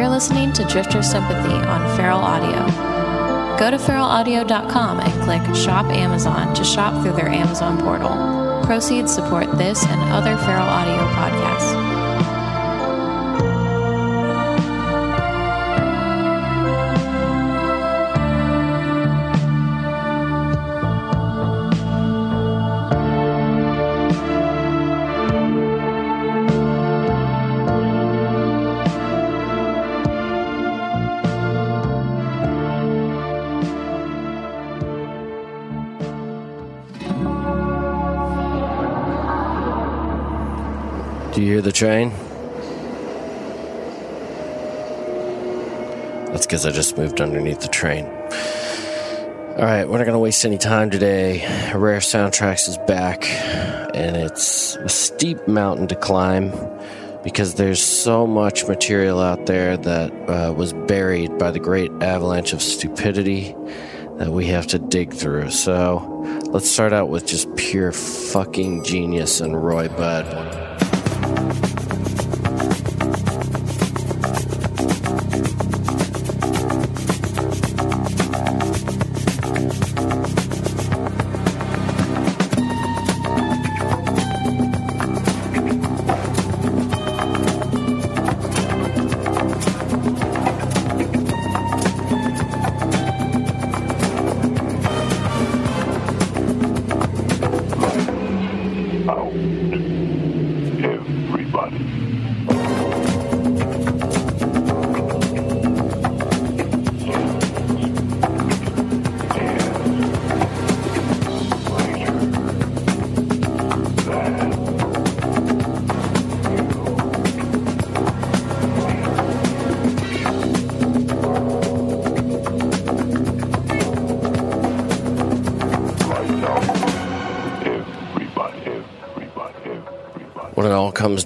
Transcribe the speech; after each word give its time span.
You're 0.00 0.08
listening 0.08 0.50
to 0.54 0.64
Drifter 0.64 1.02
Sympathy 1.02 1.52
on 1.52 1.94
Feral 1.94 2.20
Audio. 2.20 2.66
Go 3.58 3.70
to 3.70 3.76
feralaudio.com 3.76 4.98
and 4.98 5.22
click 5.24 5.54
Shop 5.54 5.84
Amazon 5.92 6.54
to 6.54 6.64
shop 6.64 7.02
through 7.02 7.12
their 7.12 7.28
Amazon 7.28 7.76
portal. 7.76 8.62
Proceeds 8.64 9.14
support 9.14 9.58
this 9.58 9.84
and 9.84 10.00
other 10.10 10.38
Feral 10.38 10.66
Audio 10.66 10.96
podcasts. 11.12 11.89
Do 41.40 41.46
you 41.46 41.52
hear 41.52 41.62
the 41.62 41.72
train? 41.72 42.10
That's 46.26 46.44
because 46.44 46.66
I 46.66 46.70
just 46.70 46.98
moved 46.98 47.18
underneath 47.22 47.60
the 47.60 47.68
train. 47.68 48.04
All 49.56 49.64
right, 49.64 49.88
we're 49.88 49.96
not 49.96 50.04
going 50.04 50.12
to 50.12 50.18
waste 50.18 50.44
any 50.44 50.58
time 50.58 50.90
today. 50.90 51.40
Rare 51.74 52.00
Soundtracks 52.00 52.68
is 52.68 52.76
back, 52.86 53.24
and 53.24 54.18
it's 54.18 54.76
a 54.76 54.90
steep 54.90 55.48
mountain 55.48 55.88
to 55.88 55.94
climb 55.94 56.52
because 57.24 57.54
there's 57.54 57.82
so 57.82 58.26
much 58.26 58.68
material 58.68 59.18
out 59.18 59.46
there 59.46 59.78
that 59.78 60.12
uh, 60.28 60.52
was 60.52 60.74
buried 60.74 61.38
by 61.38 61.50
the 61.50 61.58
great 61.58 61.90
avalanche 62.02 62.52
of 62.52 62.60
stupidity 62.60 63.56
that 64.18 64.28
we 64.28 64.44
have 64.44 64.66
to 64.66 64.78
dig 64.78 65.14
through. 65.14 65.50
So 65.52 66.06
let's 66.50 66.70
start 66.70 66.92
out 66.92 67.08
with 67.08 67.26
just 67.26 67.56
pure 67.56 67.92
fucking 67.92 68.84
genius 68.84 69.40
and 69.40 69.64
Roy 69.64 69.88
Budd. 69.88 70.59
Out 71.38 71.69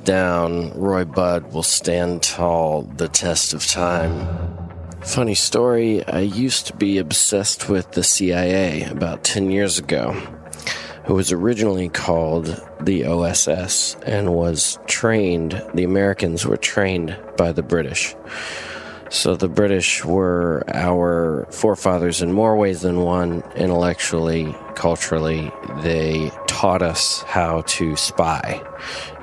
down, 0.04 0.72
Roy 0.78 1.04
Budd 1.04 1.52
will 1.52 1.62
stand 1.62 2.22
tall 2.22 2.82
the 2.82 3.08
test 3.08 3.54
of 3.54 3.66
time. 3.66 4.28
Funny 5.02 5.34
story, 5.34 6.04
I 6.06 6.20
used 6.20 6.66
to 6.68 6.76
be 6.76 6.98
obsessed 6.98 7.68
with 7.68 7.92
the 7.92 8.02
CIA 8.02 8.84
about 8.84 9.24
10 9.24 9.50
years 9.50 9.78
ago, 9.78 10.12
who 11.04 11.14
was 11.14 11.32
originally 11.32 11.88
called 11.88 12.62
the 12.80 13.04
OSS 13.04 13.96
and 14.06 14.34
was 14.34 14.78
trained, 14.86 15.62
the 15.74 15.84
Americans 15.84 16.46
were 16.46 16.56
trained 16.56 17.18
by 17.36 17.52
the 17.52 17.62
British. 17.62 18.14
So 19.10 19.36
the 19.36 19.48
British 19.48 20.04
were 20.04 20.64
our 20.72 21.46
forefathers 21.50 22.22
in 22.22 22.32
more 22.32 22.56
ways 22.56 22.80
than 22.82 23.02
one, 23.02 23.44
intellectually, 23.54 24.54
culturally. 24.74 25.52
They 25.82 26.30
taught 26.64 26.80
us 26.80 27.20
how 27.24 27.60
to 27.66 27.94
spy. 27.94 28.58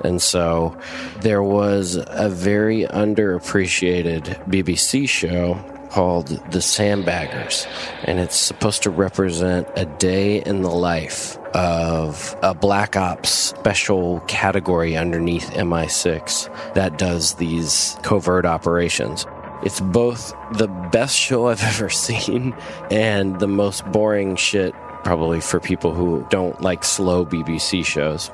And 0.04 0.22
so 0.22 0.78
there 1.22 1.42
was 1.42 1.96
a 1.96 2.30
very 2.30 2.84
underappreciated 2.84 4.48
BBC 4.48 5.10
show 5.10 5.56
called 5.90 6.28
The 6.28 6.60
Sandbaggers. 6.60 7.66
And 8.04 8.20
it's 8.20 8.36
supposed 8.36 8.84
to 8.84 8.92
represent 8.92 9.68
a 9.76 9.86
day 9.86 10.44
in 10.44 10.62
the 10.62 10.70
life 10.70 11.36
of 11.56 12.38
a 12.44 12.54
Black 12.54 12.96
Ops 12.96 13.32
special 13.32 14.20
category 14.28 14.96
underneath 14.96 15.50
MI6 15.50 16.76
that 16.76 17.00
does 17.00 17.34
these 17.34 17.98
covert 18.04 18.46
operations. 18.46 19.26
It's 19.64 19.80
both 19.80 20.32
the 20.54 20.68
best 20.68 21.18
show 21.18 21.48
I've 21.48 21.64
ever 21.74 21.90
seen 21.90 22.54
and 22.92 23.40
the 23.40 23.48
most 23.48 23.84
boring 23.92 24.36
shit, 24.36 24.76
probably 25.04 25.42
for 25.42 25.60
people 25.60 25.94
who 25.94 26.26
don't 26.30 26.62
like 26.62 26.84
slow 26.84 27.26
BBC 27.26 27.86
shows. 27.86 28.32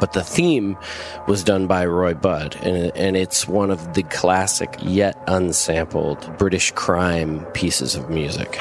But 0.00 0.14
the 0.14 0.24
theme 0.24 0.78
was 1.28 1.44
done 1.44 1.66
by 1.66 1.84
Roy 1.84 2.14
Budd, 2.14 2.56
and, 2.62 2.90
and 2.96 3.16
it's 3.16 3.46
one 3.46 3.70
of 3.70 3.92
the 3.92 4.02
classic 4.04 4.74
yet 4.80 5.22
unsampled 5.26 6.38
British 6.38 6.72
crime 6.72 7.44
pieces 7.52 7.94
of 7.94 8.08
music. 8.08 8.58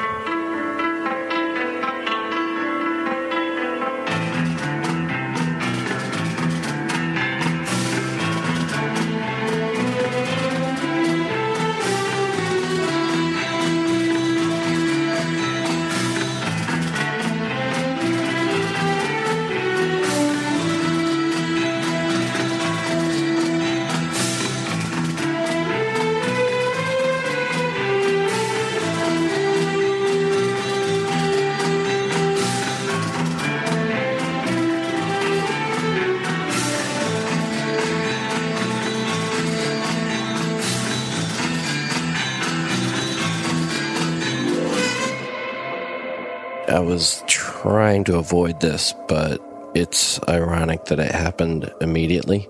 Was 46.79 47.23
trying 47.27 48.03
to 48.05 48.17
avoid 48.17 48.59
this, 48.59 48.93
but 49.07 49.41
it's 49.75 50.19
ironic 50.27 50.85
that 50.85 50.99
it 50.99 51.11
happened 51.11 51.71
immediately. 51.81 52.47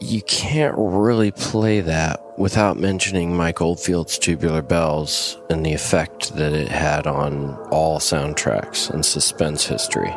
You 0.00 0.22
can't 0.22 0.74
really 0.76 1.30
play 1.30 1.80
that 1.80 2.20
without 2.38 2.76
mentioning 2.76 3.36
Mike 3.36 3.60
Oldfield's 3.60 4.18
Tubular 4.18 4.62
Bells 4.62 5.38
and 5.48 5.64
the 5.64 5.72
effect 5.72 6.34
that 6.36 6.52
it 6.52 6.68
had 6.68 7.06
on 7.06 7.54
all 7.70 7.98
soundtracks 7.98 8.90
and 8.90 9.06
suspense 9.06 9.64
history. 9.66 10.12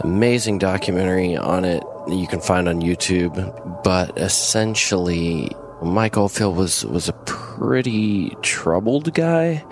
Amazing 0.00 0.58
documentary 0.58 1.36
on 1.36 1.64
it 1.64 1.82
you 2.08 2.26
can 2.26 2.40
find 2.40 2.68
on 2.68 2.82
YouTube, 2.82 3.82
but 3.82 4.16
essentially 4.18 5.50
Mike 5.82 6.16
Oldfield 6.16 6.56
was 6.56 6.84
was 6.84 7.08
a 7.08 7.12
pretty 7.24 8.30
troubled 8.42 9.12
guy 9.14 9.64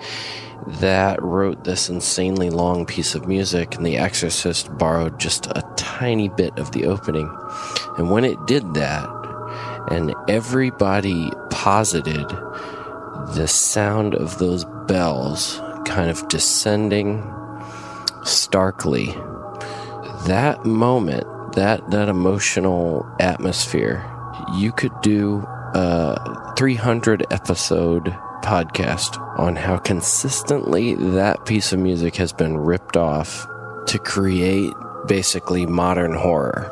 that 0.67 1.21
wrote 1.21 1.63
this 1.63 1.89
insanely 1.89 2.49
long 2.49 2.85
piece 2.85 3.15
of 3.15 3.27
music, 3.27 3.75
and 3.75 3.85
The 3.85 3.97
Exorcist 3.97 4.75
borrowed 4.77 5.19
just 5.19 5.47
a 5.47 5.63
tiny 5.75 6.29
bit 6.29 6.57
of 6.57 6.71
the 6.71 6.85
opening. 6.85 7.29
And 7.97 8.09
when 8.09 8.25
it 8.25 8.45
did 8.45 8.73
that, 8.73 9.09
and 9.89 10.13
everybody 10.27 11.29
posited 11.49 12.27
the 13.35 13.47
sound 13.47 14.15
of 14.15 14.37
those 14.37 14.65
bells 14.87 15.61
kind 15.85 16.09
of 16.09 16.27
descending 16.29 17.23
starkly, 18.23 19.07
that 20.27 20.65
moment, 20.65 21.25
that, 21.53 21.89
that 21.91 22.09
emotional 22.09 23.05
atmosphere, 23.19 24.09
you 24.55 24.71
could 24.71 24.93
do 25.01 25.45
a 25.73 26.53
300 26.57 27.25
episode 27.31 28.15
podcast 28.43 29.17
on 29.39 29.55
how 29.55 29.77
consistently 29.77 30.93
that 30.93 31.45
piece 31.45 31.73
of 31.73 31.79
music 31.79 32.15
has 32.17 32.31
been 32.31 32.57
ripped 32.57 32.97
off 32.97 33.47
to 33.87 33.97
create 33.97 34.71
basically 35.07 35.65
modern 35.65 36.13
horror. 36.13 36.69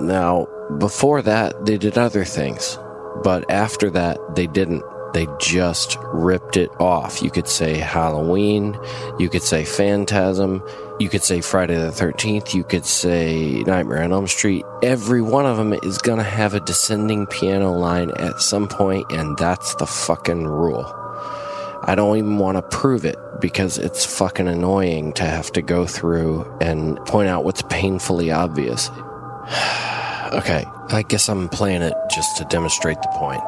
Now, 0.00 0.48
before 0.78 1.20
that, 1.22 1.66
they 1.66 1.76
did 1.76 1.98
other 1.98 2.24
things, 2.24 2.78
but 3.22 3.50
after 3.50 3.90
that, 3.90 4.18
they 4.34 4.46
didn't. 4.46 4.82
They 5.14 5.28
just 5.38 5.96
ripped 6.12 6.56
it 6.56 6.70
off. 6.80 7.22
You 7.22 7.30
could 7.30 7.46
say 7.46 7.78
Halloween, 7.78 8.76
you 9.20 9.28
could 9.28 9.44
say 9.44 9.64
Phantasm, 9.64 10.60
you 10.98 11.08
could 11.08 11.22
say 11.22 11.40
Friday 11.40 11.76
the 11.76 11.92
13th, 11.92 12.52
you 12.52 12.64
could 12.64 12.84
say 12.84 13.62
Nightmare 13.62 14.02
on 14.02 14.12
Elm 14.12 14.26
Street. 14.26 14.64
Every 14.82 15.22
one 15.22 15.46
of 15.46 15.56
them 15.56 15.72
is 15.72 15.98
going 15.98 16.18
to 16.18 16.24
have 16.24 16.54
a 16.54 16.60
descending 16.60 17.26
piano 17.26 17.70
line 17.70 18.10
at 18.16 18.40
some 18.40 18.66
point, 18.66 19.06
and 19.12 19.38
that's 19.38 19.76
the 19.76 19.86
fucking 19.86 20.48
rule. 20.48 20.84
I 21.86 21.94
don't 21.94 22.16
even 22.16 22.38
want 22.38 22.56
to 22.56 22.62
prove 22.62 23.04
it 23.04 23.16
because 23.40 23.78
it's 23.78 24.04
fucking 24.04 24.48
annoying 24.48 25.12
to 25.12 25.22
have 25.22 25.52
to 25.52 25.62
go 25.62 25.86
through 25.86 26.44
and 26.60 26.96
point 27.06 27.28
out 27.28 27.44
what's 27.44 27.62
painfully 27.62 28.32
obvious. 28.32 28.88
okay, 30.32 30.64
I 30.88 31.04
guess 31.06 31.28
I'm 31.28 31.48
playing 31.48 31.82
it 31.82 31.94
just 32.10 32.36
to 32.38 32.44
demonstrate 32.46 33.00
the 33.00 33.08
point. 33.12 33.44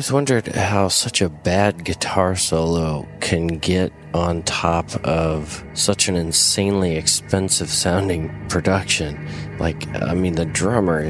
Always 0.00 0.12
wondered 0.12 0.46
how 0.46 0.88
such 0.88 1.20
a 1.20 1.28
bad 1.28 1.84
guitar 1.84 2.34
solo 2.34 3.06
can 3.20 3.46
get 3.46 3.92
on 4.14 4.42
top 4.44 4.90
of 5.04 5.62
such 5.74 6.08
an 6.08 6.16
insanely 6.16 6.96
expensive 6.96 7.68
sounding 7.68 8.30
production. 8.48 9.28
Like, 9.58 9.86
I 10.02 10.14
mean, 10.14 10.36
the 10.36 10.46
drummer, 10.46 11.02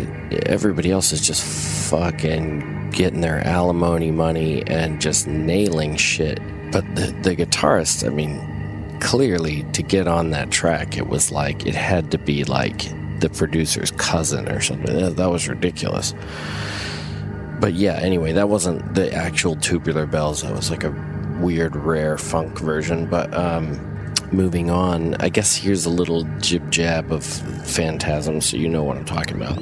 everybody 0.45 0.91
else 0.91 1.13
is 1.13 1.25
just 1.25 1.89
fucking 1.89 2.91
getting 2.91 3.21
their 3.21 3.47
alimony 3.47 4.11
money 4.11 4.67
and 4.67 5.01
just 5.01 5.29
nailing 5.29 5.95
shit. 5.95 6.41
But 6.73 6.85
the, 6.97 7.17
the 7.23 7.37
guitarist, 7.37 8.05
I 8.05 8.11
mean, 8.11 8.99
clearly 8.99 9.63
to 9.75 9.85
get 9.85 10.09
on 10.09 10.31
that 10.31 10.51
track, 10.51 10.97
it 10.97 11.07
was 11.07 11.31
like, 11.31 11.65
it 11.65 11.77
had 11.77 12.11
to 12.11 12.19
be 12.19 12.43
like 12.43 12.89
the 13.21 13.31
producer's 13.31 13.93
cousin 13.93 14.49
or 14.49 14.61
something. 14.61 14.99
That, 14.99 15.15
that 15.15 15.31
was 15.31 15.47
ridiculous 15.47 16.13
but 17.61 17.75
yeah, 17.75 17.95
anyway, 17.95 18.33
that 18.33 18.49
wasn't 18.49 18.95
the 18.95 19.13
actual 19.13 19.57
tubular 19.57 20.07
bells. 20.07 20.43
That 20.43 20.55
was 20.55 20.71
like 20.71 20.85
a 20.85 20.91
weird, 21.41 21.77
rare 21.77 22.17
funk 22.19 22.59
version. 22.59 23.07
But 23.07 23.33
um, 23.35 24.15
moving 24.33 24.71
on, 24.71 25.15
I 25.17 25.29
guess 25.29 25.57
here's 25.57 25.85
a 25.85 25.91
little 25.91 26.25
jib 26.39 26.71
jab 26.71 27.13
of 27.13 27.25
Phantasm, 27.25 28.41
so 28.41 28.57
you 28.57 28.69
know 28.69 28.83
what 28.83 28.97
I'm 28.97 29.05
talking 29.05 29.37
about. 29.37 29.59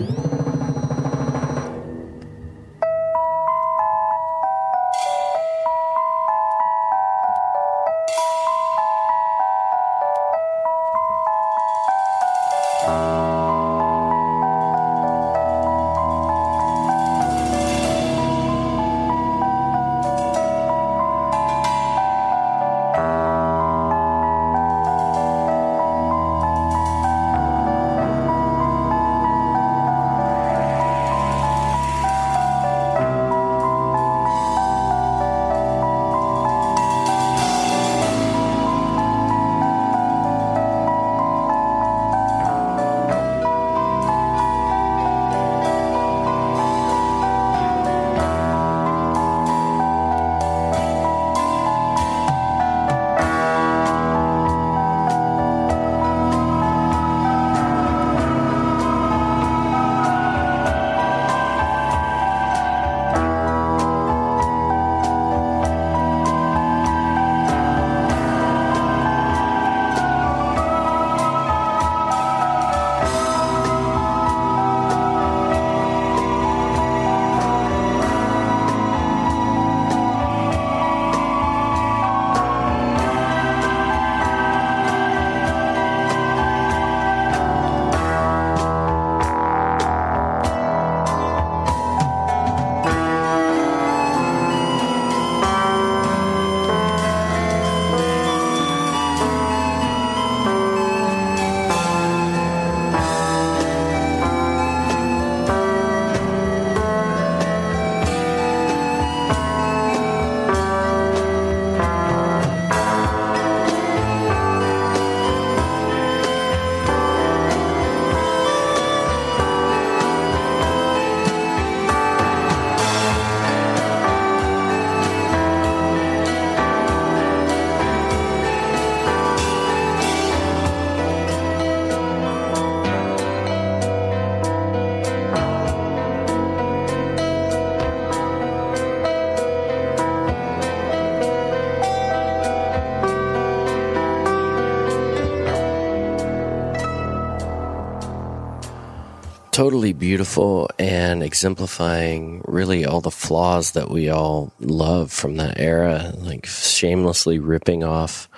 Totally 149.59 149.93
beautiful 149.93 150.71
and 150.79 151.21
exemplifying 151.21 152.41
really 152.47 152.87
all 152.87 153.01
the 153.01 153.11
flaws 153.11 153.73
that 153.73 153.91
we 153.91 154.09
all 154.09 154.53
love 154.61 155.11
from 155.11 155.35
that 155.35 155.59
era, 155.59 156.13
like 156.19 156.47
shamelessly 156.47 157.41
ripping 157.41 157.83
off 157.83 158.29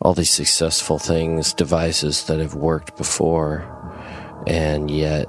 all 0.00 0.12
these 0.12 0.28
successful 0.28 0.98
things, 0.98 1.54
devices 1.54 2.24
that 2.24 2.40
have 2.40 2.56
worked 2.56 2.96
before, 2.96 3.62
and 4.48 4.90
yet 4.90 5.28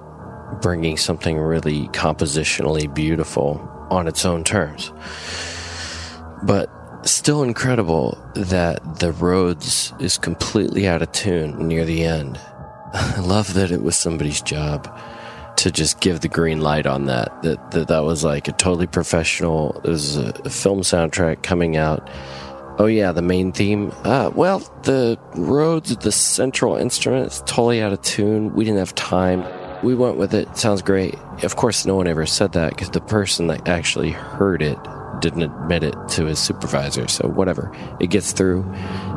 bringing 0.59 0.97
something 0.97 1.37
really 1.37 1.87
compositionally 1.89 2.91
beautiful 2.91 3.61
on 3.91 4.07
its 4.07 4.25
own 4.25 4.43
terms. 4.43 4.91
But 6.41 6.67
still 7.07 7.43
incredible 7.43 8.17
that 8.33 8.97
the 8.97 9.11
Rhodes 9.11 9.93
is 9.99 10.17
completely 10.17 10.87
out 10.87 11.03
of 11.03 11.11
tune 11.11 11.67
near 11.67 11.85
the 11.85 12.05
end. 12.05 12.39
I 12.93 13.19
love 13.19 13.53
that 13.53 13.69
it 13.69 13.83
was 13.83 13.95
somebody's 13.95 14.41
job 14.41 14.91
to 15.61 15.71
just 15.71 15.99
give 15.99 16.21
the 16.21 16.27
green 16.27 16.59
light 16.59 16.87
on 16.87 17.05
that. 17.05 17.43
That 17.43 17.71
that, 17.71 17.87
that 17.89 18.03
was 18.03 18.23
like 18.23 18.47
a 18.47 18.51
totally 18.51 18.87
professional. 18.87 19.79
It 19.83 19.89
was 19.89 20.17
a, 20.17 20.33
film 20.49 20.81
soundtrack 20.81 21.43
coming 21.43 21.77
out. 21.77 22.09
Oh 22.79 22.87
yeah, 22.87 23.11
the 23.11 23.21
main 23.21 23.51
theme. 23.51 23.91
Uh, 24.03 24.31
well, 24.33 24.59
the 24.83 25.19
Rhodes, 25.35 25.95
the 25.97 26.11
central 26.11 26.75
instrument, 26.75 27.27
is 27.27 27.43
totally 27.45 27.79
out 27.79 27.93
of 27.93 28.01
tune. 28.01 28.55
We 28.55 28.65
didn't 28.65 28.79
have 28.79 28.95
time. 28.95 29.45
We 29.83 29.93
went 29.93 30.17
with 30.17 30.33
it. 30.33 30.57
Sounds 30.57 30.81
great. 30.81 31.13
Of 31.43 31.55
course, 31.55 31.85
no 31.85 31.95
one 31.95 32.07
ever 32.07 32.25
said 32.25 32.53
that 32.53 32.71
because 32.71 32.89
the 32.89 33.01
person 33.01 33.47
that 33.47 33.67
actually 33.67 34.11
heard 34.11 34.63
it 34.63 34.79
didn't 35.19 35.43
admit 35.43 35.83
it 35.83 35.95
to 36.09 36.25
his 36.25 36.39
supervisor. 36.39 37.07
So 37.07 37.27
whatever, 37.27 37.71
it 37.99 38.07
gets 38.07 38.31
through. 38.31 38.63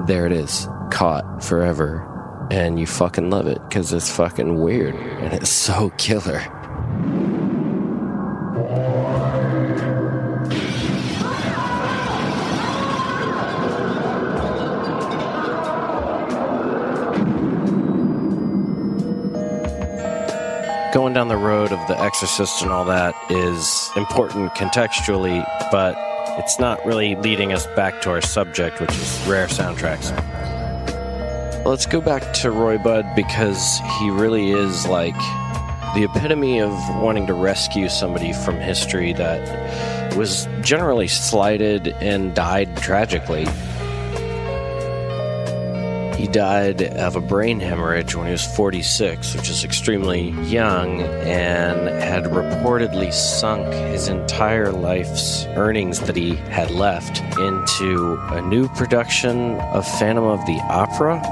There 0.06 0.26
it 0.26 0.32
is, 0.32 0.68
caught 0.90 1.42
forever 1.42 2.10
and 2.50 2.78
you 2.78 2.86
fucking 2.86 3.30
love 3.30 3.46
it 3.46 3.60
because 3.68 3.92
it's 3.92 4.10
fucking 4.14 4.60
weird 4.60 4.94
and 4.94 5.32
it's 5.32 5.48
so 5.64 5.90
killer. 5.98 6.42
Going 20.92 21.12
down 21.12 21.26
the 21.26 21.36
road 21.36 21.72
of 21.72 21.88
The 21.88 22.00
Exorcist 22.00 22.62
and 22.62 22.70
all 22.70 22.84
that 22.84 23.16
is 23.28 23.90
important 23.96 24.52
contextually, 24.52 25.44
but 25.72 25.96
it's 26.38 26.60
not 26.60 26.84
really 26.86 27.16
leading 27.16 27.52
us 27.52 27.66
back 27.74 28.00
to 28.02 28.10
our 28.10 28.20
subject, 28.20 28.80
which 28.80 28.90
is 28.90 29.26
rare 29.26 29.48
soundtracks. 29.48 30.12
Let's 31.64 31.86
go 31.86 32.02
back 32.02 32.34
to 32.34 32.50
Roy 32.50 32.76
Budd 32.76 33.16
because 33.16 33.80
he 33.98 34.10
really 34.10 34.50
is 34.50 34.86
like 34.86 35.16
the 35.94 36.04
epitome 36.04 36.60
of 36.60 36.72
wanting 37.00 37.26
to 37.28 37.32
rescue 37.32 37.88
somebody 37.88 38.34
from 38.34 38.60
history 38.60 39.14
that 39.14 40.14
was 40.14 40.46
generally 40.60 41.08
slighted 41.08 41.88
and 41.88 42.34
died 42.34 42.76
tragically. 42.76 43.46
He 46.18 46.28
died 46.28 46.82
of 46.82 47.16
a 47.16 47.22
brain 47.22 47.60
hemorrhage 47.60 48.14
when 48.14 48.26
he 48.26 48.32
was 48.32 48.44
46, 48.44 49.34
which 49.34 49.48
is 49.48 49.64
extremely 49.64 50.30
young, 50.42 51.00
and 51.00 51.88
had 51.88 52.24
reportedly 52.24 53.10
sunk 53.10 53.72
his 53.72 54.08
entire 54.08 54.70
life's 54.70 55.46
earnings 55.56 56.00
that 56.00 56.14
he 56.14 56.34
had 56.36 56.70
left 56.70 57.20
into 57.38 58.18
a 58.32 58.42
new 58.42 58.68
production 58.68 59.58
of 59.60 59.88
Phantom 59.98 60.24
of 60.24 60.44
the 60.44 60.60
Opera, 60.68 61.22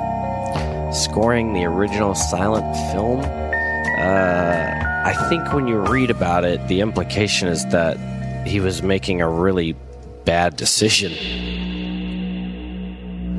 scoring 0.94 1.52
the 1.52 1.64
original 1.64 2.14
silent 2.14 2.76
film. 2.92 3.20
Uh, 3.20 5.02
I 5.04 5.14
think 5.28 5.52
when 5.52 5.66
you 5.66 5.78
read 5.78 6.10
about 6.10 6.44
it, 6.44 6.66
the 6.68 6.80
implication 6.80 7.48
is 7.48 7.64
that 7.66 7.96
he 8.46 8.60
was 8.60 8.82
making 8.82 9.20
a 9.20 9.28
really 9.28 9.74
bad 10.24 10.56
decision. 10.56 11.12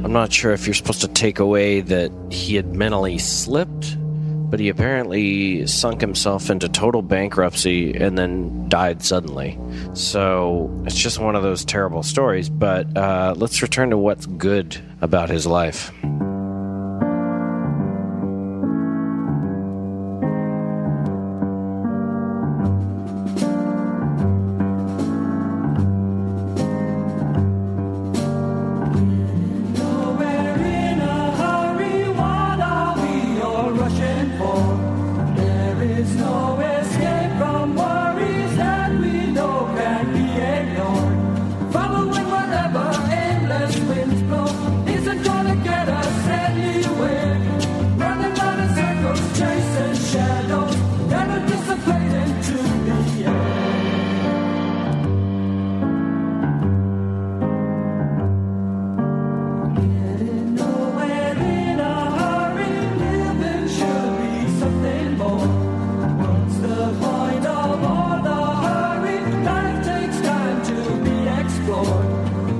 I'm 0.04 0.12
not 0.12 0.34
sure 0.34 0.52
if 0.52 0.68
you're 0.68 0.74
supposed 0.74 1.02
to 1.02 1.08
take 1.08 1.40
away 1.40 1.82
that 1.82 2.12
he 2.30 2.56
had 2.56 2.76
mentally 2.76 3.18
slipped, 3.18 3.98
but 4.50 4.60
he 4.60 4.70
apparently 4.70 5.66
sunk 5.66 6.02
himself 6.02 6.50
into 6.50 6.68
total 6.68 7.02
bankruptcy 7.02 7.94
and 7.96 8.18
then 8.18 8.68
died 8.68 9.02
suddenly. 9.02 9.58
So 9.94 10.70
it's 10.86 10.98
just 10.98 11.20
one 11.20 11.36
of 11.36 11.44
those 11.44 11.64
terrible 11.64 12.04
stories. 12.04 12.50
But 12.50 12.98
uh, 12.98 13.34
let's 13.38 13.62
return 13.62 13.92
to 13.92 13.98
what's 13.98 14.26
good 14.26 14.78
about 15.02 15.30
his 15.30 15.48
life. 15.48 15.92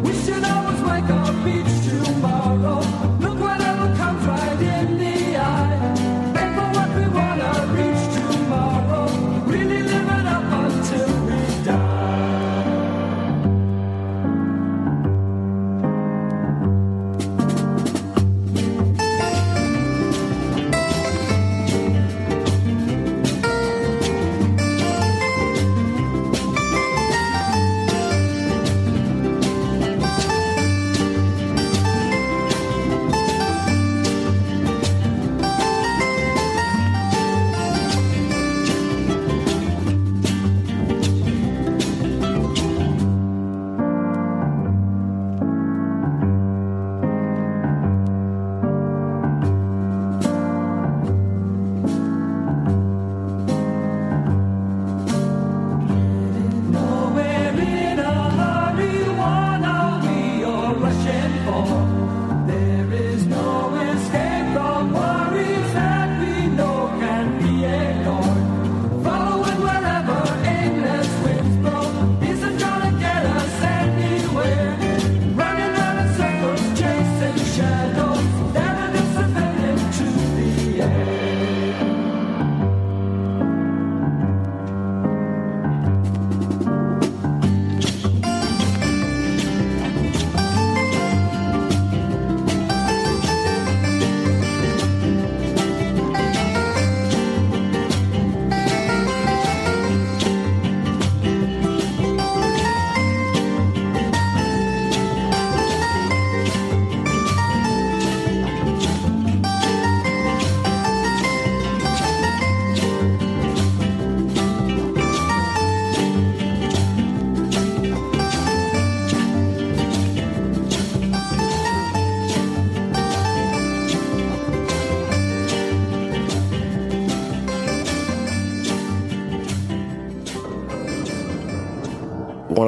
Wishing 0.04 0.44
I 0.44 0.66
was 0.66 0.82
like 0.82 1.10
a 1.10 1.34
beach. 1.44 1.73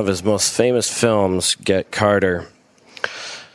Of 0.05 0.09
his 0.09 0.23
most 0.23 0.53
famous 0.53 0.87
films, 0.87 1.55
Get 1.55 1.91
Carter. 1.91 2.45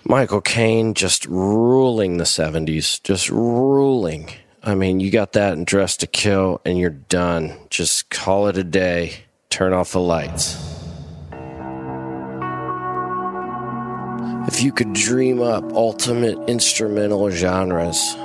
Michael 0.03 0.41
Caine 0.41 0.95
just 0.95 1.25
ruling 1.27 2.17
the 2.17 2.25
70s, 2.25 3.01
just 3.05 3.31
ruling. 3.31 4.33
I 4.61 4.75
mean, 4.75 4.99
you 4.99 5.13
got 5.13 5.31
that 5.35 5.53
in 5.53 5.65
Dress 5.65 5.97
to 5.99 6.09
Kill, 6.09 6.61
and 6.65 6.77
you're 6.77 6.91
done. 6.91 7.57
Just 7.71 8.11
call 8.11 8.49
it 8.49 8.57
a 8.57 8.65
day. 8.65 9.27
Turn 9.49 9.73
off 9.73 9.93
the 9.93 10.01
lights. 10.01 10.57
If 14.49 14.61
you 14.61 14.73
could 14.73 14.93
dream 14.93 15.41
up 15.41 15.63
ultimate 15.73 16.37
instrumental 16.49 17.31
genres, 17.31 18.17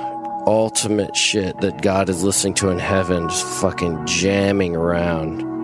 ultimate 0.48 1.14
shit 1.14 1.60
that 1.60 1.80
God 1.80 2.08
is 2.08 2.24
listening 2.24 2.54
to 2.54 2.70
in 2.70 2.80
heaven, 2.80 3.28
just 3.28 3.46
fucking 3.60 4.04
jamming 4.04 4.74
around. 4.74 5.55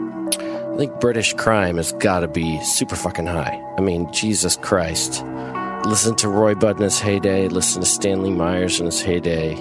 I 0.73 0.77
think 0.79 1.01
British 1.01 1.35
crime 1.35 1.77
has 1.77 1.93
got 1.93 2.21
to 2.21 2.29
be 2.29 2.59
super 2.65 2.97
fucking 2.97 3.27
high. 3.27 3.63
I 3.77 3.83
mean, 3.83 4.11
Jesus 4.11 4.57
Christ. 4.57 5.23
Listen 5.85 6.17
to 6.17 6.31
Roy 6.31 6.55
Budd 6.55 6.77
in 6.77 6.83
his 6.83 6.99
heyday, 6.99 7.49
listen 7.49 7.83
to 7.83 7.87
Stanley 7.87 8.31
Myers 8.31 8.81
in 8.81 8.87
his 8.87 9.03
heyday. 9.03 9.55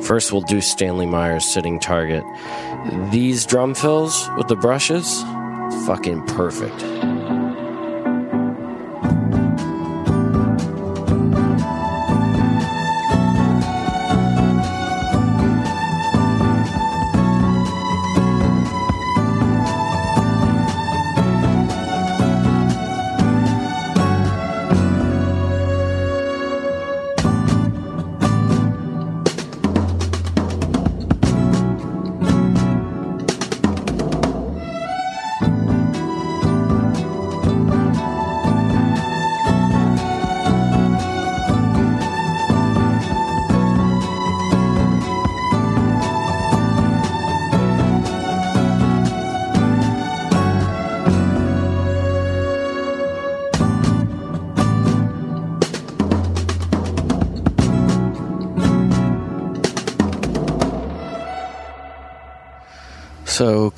First, 0.00 0.32
we'll 0.32 0.40
do 0.40 0.62
Stanley 0.62 1.04
Myers 1.04 1.44
sitting 1.44 1.78
target. 1.78 2.24
These 3.10 3.44
drum 3.44 3.74
fills 3.74 4.28
with 4.38 4.48
the 4.48 4.56
brushes, 4.56 5.22
fucking 5.86 6.24
perfect. 6.26 6.82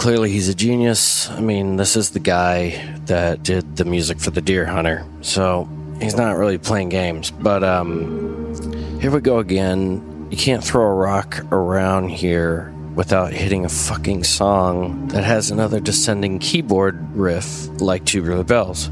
Clearly 0.06 0.30
he's 0.30 0.48
a 0.48 0.54
genius. 0.54 1.28
I 1.30 1.40
mean, 1.40 1.74
this 1.74 1.96
is 1.96 2.10
the 2.10 2.20
guy 2.20 2.96
that 3.06 3.42
did 3.42 3.76
the 3.76 3.84
music 3.84 4.20
for 4.20 4.30
The 4.30 4.40
Deer 4.40 4.64
Hunter. 4.64 5.04
So 5.20 5.68
he's 6.00 6.14
not 6.14 6.36
really 6.36 6.58
playing 6.58 6.90
games. 6.90 7.32
But 7.32 7.64
um, 7.64 9.00
here 9.00 9.10
we 9.10 9.20
go 9.20 9.40
again. 9.40 10.28
You 10.30 10.36
can't 10.36 10.62
throw 10.62 10.84
a 10.84 10.94
rock 10.94 11.44
around 11.50 12.10
here 12.10 12.72
without 12.94 13.32
hitting 13.32 13.64
a 13.64 13.68
fucking 13.68 14.22
song 14.22 15.08
that 15.08 15.24
has 15.24 15.50
another 15.50 15.80
descending 15.80 16.38
keyboard 16.38 16.96
riff 17.16 17.66
like 17.80 18.04
Tubular 18.04 18.44
Bells. 18.44 18.90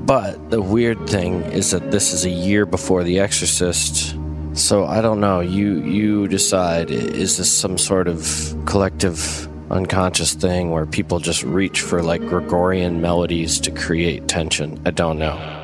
But 0.00 0.50
the 0.50 0.60
weird 0.60 1.08
thing 1.08 1.42
is 1.42 1.70
that 1.70 1.92
this 1.92 2.12
is 2.12 2.24
a 2.24 2.30
year 2.30 2.66
before 2.66 3.04
The 3.04 3.20
Exorcist. 3.20 4.16
So 4.54 4.84
I 4.84 5.00
don't 5.00 5.20
know. 5.20 5.38
You 5.38 5.80
you 5.84 6.26
decide. 6.26 6.90
Is 6.90 7.38
this 7.38 7.56
some 7.56 7.78
sort 7.78 8.08
of 8.08 8.52
collective 8.66 9.46
unconscious 9.70 10.34
thing 10.34 10.70
where 10.70 10.86
people 10.86 11.18
just 11.18 11.42
reach 11.42 11.80
for 11.80 12.02
like 12.02 12.20
Gregorian 12.22 13.00
melodies 13.00 13.60
to 13.60 13.70
create 13.70 14.28
tension? 14.28 14.80
I 14.84 14.90
don't 14.90 15.18
know. 15.18 15.59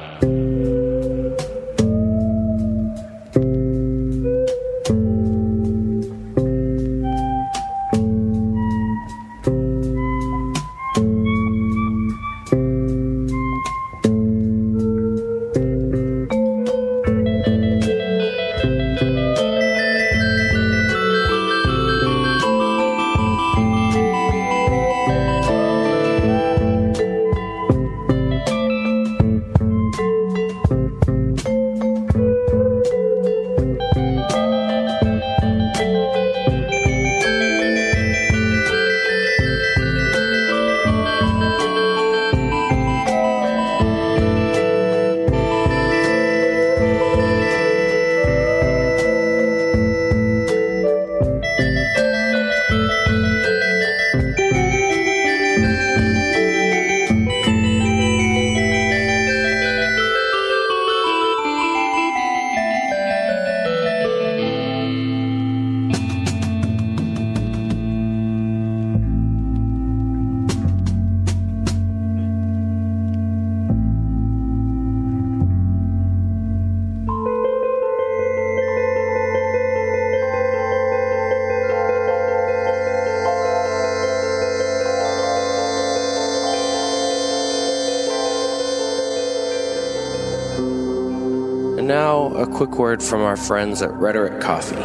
Word 92.79 93.03
from 93.03 93.23
our 93.23 93.37
friends 93.37 93.83
at 93.83 93.93
Rhetoric 93.95 94.41
Coffee. 94.41 94.77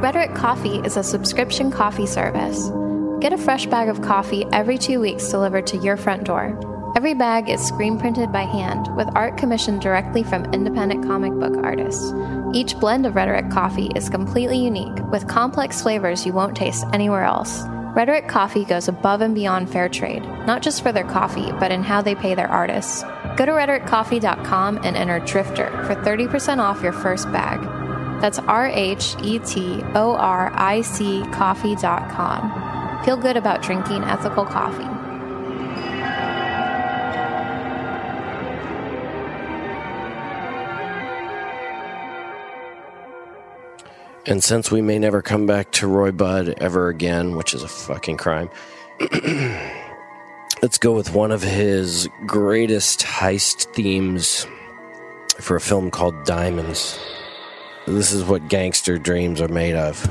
Rhetoric 0.00 0.34
Coffee 0.34 0.78
is 0.80 0.96
a 0.96 1.02
subscription 1.02 1.70
coffee 1.70 2.06
service. 2.06 2.70
Get 3.20 3.32
a 3.32 3.38
fresh 3.38 3.66
bag 3.66 3.88
of 3.88 4.02
coffee 4.02 4.44
every 4.52 4.78
two 4.78 5.00
weeks 5.00 5.30
delivered 5.30 5.66
to 5.68 5.78
your 5.78 5.96
front 5.96 6.24
door. 6.24 6.58
Every 6.96 7.14
bag 7.14 7.48
is 7.48 7.66
screen 7.66 7.98
printed 7.98 8.32
by 8.32 8.42
hand 8.42 8.94
with 8.96 9.08
art 9.14 9.36
commissioned 9.36 9.80
directly 9.80 10.22
from 10.22 10.44
independent 10.52 11.04
comic 11.04 11.32
book 11.32 11.56
artists. 11.64 12.12
Each 12.54 12.78
blend 12.78 13.06
of 13.06 13.14
Rhetoric 13.14 13.50
Coffee 13.50 13.90
is 13.94 14.08
completely 14.08 14.58
unique 14.58 14.98
with 15.10 15.28
complex 15.28 15.82
flavors 15.82 16.24
you 16.24 16.32
won't 16.32 16.56
taste 16.56 16.84
anywhere 16.92 17.24
else. 17.24 17.62
Rhetoric 17.94 18.28
Coffee 18.28 18.64
goes 18.64 18.88
above 18.88 19.22
and 19.22 19.34
beyond 19.34 19.70
fair 19.70 19.88
trade, 19.88 20.22
not 20.46 20.62
just 20.62 20.82
for 20.82 20.92
their 20.92 21.04
coffee, 21.04 21.50
but 21.52 21.72
in 21.72 21.82
how 21.82 22.02
they 22.02 22.14
pay 22.14 22.34
their 22.34 22.50
artists. 22.50 23.02
Go 23.36 23.44
to 23.44 23.52
rhetoriccoffee.com 23.52 24.78
and 24.82 24.96
enter 24.96 25.18
Drifter 25.20 25.70
for 25.84 25.94
30% 25.94 26.58
off 26.58 26.82
your 26.82 26.92
first 26.92 27.30
bag. 27.32 27.60
That's 28.20 28.38
R 28.38 28.66
H 28.68 29.14
E 29.22 29.38
T 29.40 29.82
O 29.94 30.16
R 30.16 30.50
I 30.54 30.80
C 30.80 31.22
coffee.com. 31.32 33.04
Feel 33.04 33.18
good 33.18 33.36
about 33.36 33.62
drinking 33.62 34.04
ethical 34.04 34.46
coffee. 34.46 34.96
And 44.28 44.42
since 44.42 44.72
we 44.72 44.82
may 44.82 44.98
never 44.98 45.22
come 45.22 45.46
back 45.46 45.70
to 45.72 45.86
Roy 45.86 46.10
Budd 46.10 46.54
ever 46.58 46.88
again, 46.88 47.36
which 47.36 47.54
is 47.54 47.62
a 47.62 47.68
fucking 47.68 48.16
crime, 48.16 48.50
let's 50.62 50.78
go 50.78 50.92
with 50.92 51.12
one 51.12 51.32
of 51.32 51.42
his 51.42 52.08
greatest 52.24 53.00
heist 53.00 53.72
themes 53.74 54.46
for 55.38 55.56
a 55.56 55.60
film 55.60 55.90
called 55.90 56.24
Diamonds. 56.24 56.98
This 57.86 58.12
is 58.12 58.24
what 58.24 58.48
gangster 58.48 58.98
dreams 58.98 59.40
are 59.40 59.48
made 59.48 59.74
of. 59.74 60.02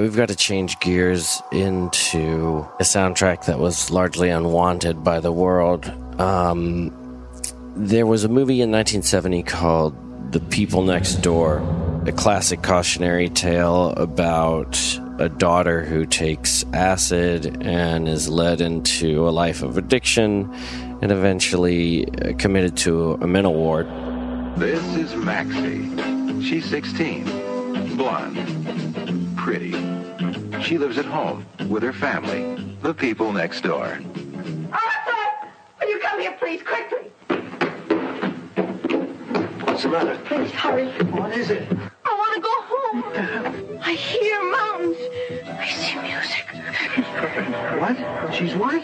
Right, 0.00 0.08
we've 0.08 0.16
got 0.16 0.28
to 0.28 0.36
change 0.36 0.78
gears 0.80 1.42
into 1.52 2.66
a 2.78 2.82
soundtrack 2.82 3.46
that 3.46 3.58
was 3.58 3.90
largely 3.90 4.30
unwanted 4.30 5.04
by 5.04 5.20
the 5.20 5.32
world. 5.32 5.88
Um, 6.18 6.96
there 7.76 8.06
was 8.06 8.24
a 8.24 8.28
movie 8.28 8.62
in 8.62 8.70
1970 8.70 9.42
called 9.42 10.32
The 10.32 10.40
People 10.40 10.82
Next 10.82 11.16
Door, 11.16 11.58
a 12.06 12.12
classic 12.12 12.62
cautionary 12.62 13.28
tale 13.28 13.90
about 13.90 14.78
a 15.18 15.28
daughter 15.28 15.84
who 15.84 16.06
takes 16.06 16.64
acid 16.72 17.62
and 17.62 18.08
is 18.08 18.28
led 18.28 18.60
into 18.60 19.28
a 19.28 19.30
life 19.30 19.62
of 19.62 19.76
addiction 19.76 20.50
and 21.02 21.12
eventually 21.12 22.06
uh, 22.08 22.32
committed 22.38 22.76
to 22.78 23.12
a 23.20 23.26
mental 23.26 23.54
ward. 23.54 23.86
This 24.56 24.82
is 24.96 25.14
Maxie. 25.14 25.88
She's 26.42 26.64
16, 26.66 27.24
blonde, 27.96 28.99
pretty. 29.40 29.72
She 30.62 30.76
lives 30.76 30.98
at 30.98 31.06
home 31.06 31.46
with 31.70 31.82
her 31.82 31.94
family, 31.94 32.62
the 32.82 32.92
people 32.92 33.32
next 33.32 33.62
door. 33.62 33.86
Arthur! 33.86 35.48
Will 35.80 35.88
you 35.88 35.98
come 35.98 36.20
here, 36.20 36.32
please, 36.32 36.60
quickly? 36.62 37.10
What's 39.64 39.82
the 39.82 39.88
matter? 39.88 40.20
Please, 40.26 40.50
hurry. 40.50 40.88
What 41.04 41.34
is 41.34 41.48
it? 41.48 41.66
I 42.04 42.12
want 42.20 42.34
to 42.34 42.40
go 42.42 42.54
home. 42.72 43.80
I 43.82 43.92
hear 43.94 44.42
mountains. 44.52 44.98
I 45.58 45.68
see 45.70 45.96
music. 46.02 46.44
What? 47.80 48.34
She's 48.34 48.54
what? 48.54 48.82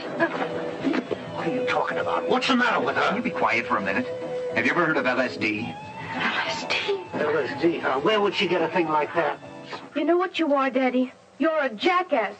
What 1.35 1.47
are 1.47 1.53
you 1.53 1.67
talking 1.67 1.99
about? 1.99 2.31
What's 2.31 2.49
the 2.49 2.57
matter 2.57 2.83
with 2.83 2.97
her? 2.97 3.03
Can 3.03 3.11
her? 3.11 3.17
you 3.19 3.23
be 3.23 3.31
quiet 3.31 3.67
for 3.67 3.77
a 3.77 3.83
minute? 3.83 4.07
Have 4.55 4.65
you 4.65 4.71
ever 4.71 4.87
heard 4.87 4.97
of 4.97 5.05
LSD? 5.05 5.77
LSD. 6.15 7.11
LSD, 7.11 7.81
huh? 7.81 8.01
Where 8.01 8.23
would 8.23 8.35
she 8.35 8.49
get 8.49 8.63
a 8.63 8.69
thing 8.69 8.89
like 8.89 9.15
that? 9.15 9.39
You 9.95 10.05
know 10.05 10.17
what 10.17 10.39
you 10.39 10.55
are, 10.55 10.71
Daddy? 10.71 11.13
You're 11.39 11.61
a 11.61 11.71
jackass. 11.71 12.37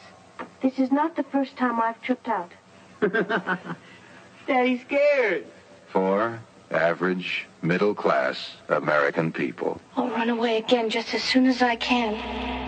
This 0.63 0.79
is 0.79 0.91
not 0.91 1.17
the 1.17 1.23
first 1.25 1.57
time 1.57 1.81
I've 1.81 2.01
tripped 2.03 2.29
out. 2.29 2.53
Daddy's 4.47 4.81
scared. 4.83 5.47
For 5.89 6.41
average, 6.71 7.47
middle 7.63 7.95
class 7.95 8.57
American 8.69 9.33
people. 9.33 9.81
I'll 9.97 10.09
run 10.09 10.31
away 10.31 10.59
again 10.59 10.91
just 10.91 11.15
as 11.15 11.23
soon 11.23 11.47
as 11.47 11.63
I 11.63 11.77
can. 11.77 12.67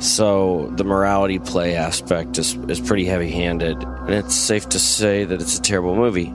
So 0.00 0.72
the 0.76 0.84
morality 0.84 1.38
play 1.38 1.76
aspect 1.76 2.38
is, 2.38 2.54
is 2.68 2.80
pretty 2.80 3.04
heavy 3.04 3.30
handed, 3.30 3.82
and 3.82 4.14
it's 4.14 4.34
safe 4.34 4.66
to 4.70 4.78
say 4.78 5.24
that 5.24 5.42
it's 5.42 5.58
a 5.58 5.62
terrible 5.62 5.94
movie. 5.94 6.32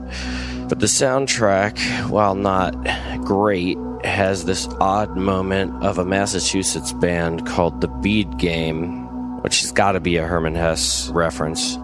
But 0.68 0.78
the 0.78 0.86
soundtrack, 0.86 2.08
while 2.08 2.36
not 2.36 2.74
great, 3.24 3.76
has 4.06 4.44
this 4.44 4.68
odd 4.80 5.16
moment 5.16 5.84
of 5.84 5.98
a 5.98 6.04
Massachusetts 6.04 6.92
band 6.92 7.46
called 7.46 7.80
the 7.80 7.88
Bead 7.88 8.38
Game, 8.38 9.06
which 9.42 9.60
has 9.60 9.72
got 9.72 9.92
to 9.92 10.00
be 10.00 10.16
a 10.16 10.24
Hermann 10.24 10.54
Hesse 10.54 11.08
reference. 11.10 11.78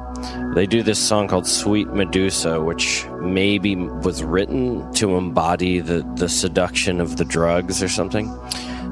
They 0.55 0.67
do 0.67 0.83
this 0.83 0.99
song 0.99 1.29
called 1.29 1.47
Sweet 1.47 1.89
Medusa, 1.89 2.61
which 2.61 3.07
maybe 3.21 3.75
was 3.77 4.23
written 4.23 4.93
to 4.95 5.17
embody 5.17 5.81
the, 5.81 6.03
the 6.17 6.29
seduction 6.29 7.01
of 7.01 7.17
the 7.17 7.25
drugs 7.25 7.83
or 7.83 7.89
something. 7.89 8.31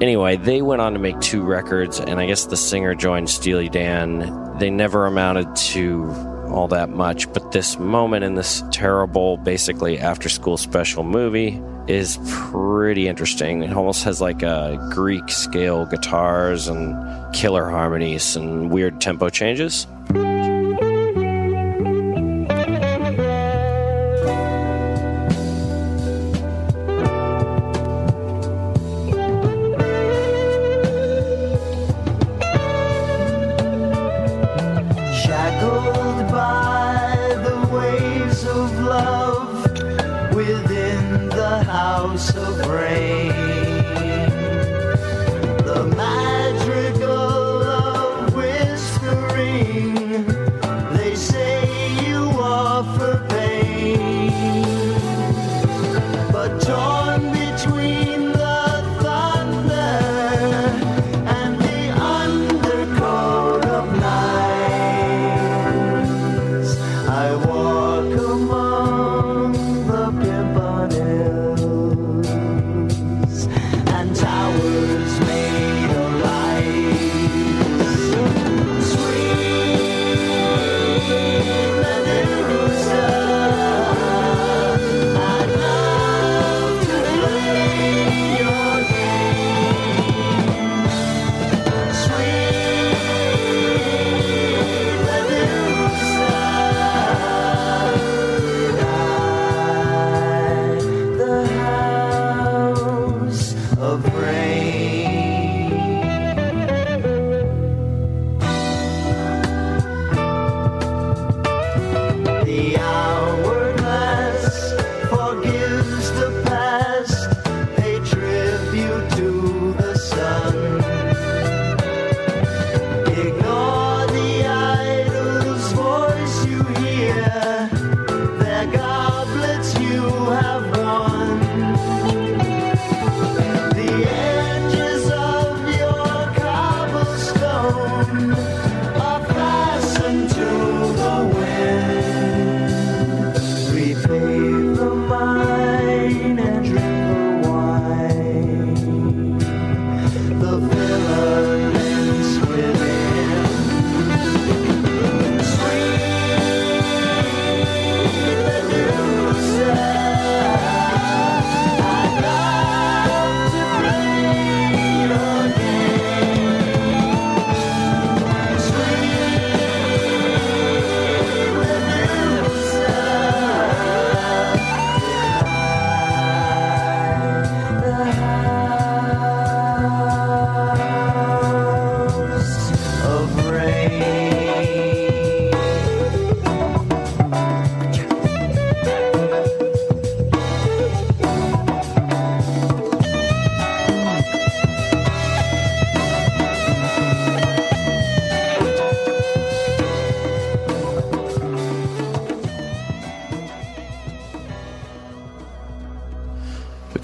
Anyway, 0.00 0.36
they 0.36 0.62
went 0.62 0.80
on 0.80 0.92
to 0.94 0.98
make 0.98 1.20
two 1.20 1.42
records, 1.42 2.00
and 2.00 2.18
I 2.18 2.26
guess 2.26 2.46
the 2.46 2.56
singer 2.56 2.94
joined 2.94 3.28
Steely 3.30 3.68
Dan. 3.68 4.58
They 4.58 4.70
never 4.70 5.06
amounted 5.06 5.54
to 5.56 6.10
all 6.48 6.68
that 6.68 6.88
much, 6.88 7.32
but 7.32 7.52
this 7.52 7.78
moment 7.78 8.24
in 8.24 8.34
this 8.34 8.62
terrible, 8.72 9.36
basically 9.36 9.98
after 9.98 10.28
school 10.28 10.56
special 10.56 11.04
movie 11.04 11.62
is 11.86 12.18
pretty 12.28 13.08
interesting. 13.08 13.62
It 13.62 13.72
almost 13.72 14.04
has 14.04 14.20
like 14.20 14.42
a 14.42 14.78
Greek 14.90 15.28
scale 15.28 15.86
guitars 15.86 16.68
and 16.68 16.94
killer 17.34 17.68
harmonies 17.68 18.36
and 18.36 18.70
weird 18.70 19.00
tempo 19.00 19.28
changes. 19.28 19.86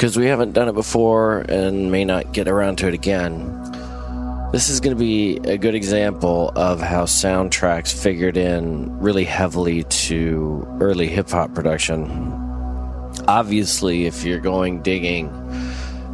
Because 0.06 0.16
we 0.16 0.26
haven't 0.26 0.52
done 0.52 0.68
it 0.68 0.72
before 0.72 1.38
and 1.48 1.90
may 1.90 2.04
not 2.04 2.32
get 2.32 2.46
around 2.46 2.76
to 2.76 2.86
it 2.86 2.94
again. 2.94 3.40
This 4.52 4.68
is 4.68 4.78
going 4.78 4.94
to 4.94 5.00
be 5.00 5.38
a 5.38 5.58
good 5.58 5.74
example 5.74 6.52
of 6.54 6.80
how 6.80 7.06
soundtracks 7.06 7.92
figured 7.92 8.36
in 8.36 9.00
really 9.00 9.24
heavily 9.24 9.82
to 9.82 10.64
early 10.78 11.08
hip 11.08 11.28
hop 11.30 11.52
production. 11.54 12.04
Obviously, 13.26 14.06
if 14.06 14.22
you're 14.22 14.38
going 14.38 14.80
digging 14.80 15.28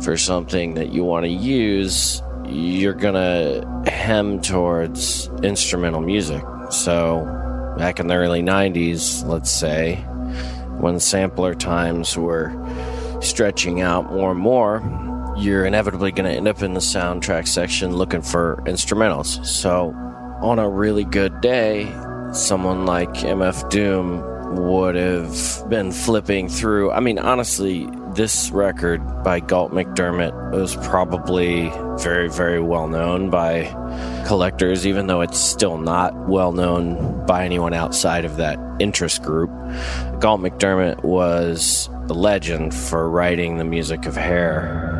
for 0.00 0.16
something 0.16 0.72
that 0.72 0.94
you 0.94 1.04
want 1.04 1.26
to 1.26 1.30
use, 1.30 2.22
you're 2.46 2.94
going 2.94 3.12
to 3.12 3.90
hem 3.90 4.40
towards 4.40 5.28
instrumental 5.42 6.00
music. 6.00 6.42
So, 6.70 7.26
back 7.76 8.00
in 8.00 8.06
the 8.06 8.14
early 8.14 8.40
90s, 8.40 9.26
let's 9.26 9.50
say, 9.50 9.96
when 10.78 10.98
sampler 10.98 11.54
times 11.54 12.16
were 12.16 12.48
stretching 13.22 13.80
out 13.80 14.12
more 14.12 14.30
and 14.32 14.40
more, 14.40 14.82
you're 15.36 15.64
inevitably 15.64 16.12
going 16.12 16.30
to 16.30 16.36
end 16.36 16.48
up 16.48 16.62
in 16.62 16.74
the 16.74 16.80
soundtrack 16.80 17.48
section 17.48 17.96
looking 17.96 18.22
for 18.22 18.62
instrumentals. 18.66 19.44
So, 19.46 19.92
on 20.40 20.58
a 20.58 20.68
really 20.68 21.04
good 21.04 21.40
day, 21.40 21.84
someone 22.32 22.84
like 22.84 23.10
MF 23.10 23.70
Doom 23.70 24.32
would 24.54 24.94
have 24.96 25.64
been 25.68 25.92
flipping 25.92 26.48
through. 26.48 26.90
I 26.90 27.00
mean, 27.00 27.18
honestly, 27.18 27.88
this 28.14 28.50
record 28.50 29.00
by 29.22 29.40
Galt 29.40 29.72
MacDermot 29.72 30.52
was 30.52 30.76
probably 30.76 31.70
very, 31.98 32.28
very 32.28 32.60
well 32.60 32.88
known 32.88 33.30
by 33.30 33.64
collectors, 34.26 34.86
even 34.86 35.06
though 35.06 35.22
it's 35.22 35.38
still 35.38 35.78
not 35.78 36.28
well 36.28 36.52
known 36.52 37.24
by 37.26 37.44
anyone 37.44 37.72
outside 37.72 38.24
of 38.24 38.36
that 38.36 38.58
interest 38.78 39.22
group. 39.22 39.50
Galt 40.20 40.40
MacDermot 40.40 41.02
was 41.02 41.88
the 42.08 42.14
legend 42.14 42.74
for 42.74 43.08
writing 43.08 43.58
the 43.58 43.64
music 43.64 44.06
of 44.06 44.16
Hair. 44.16 44.90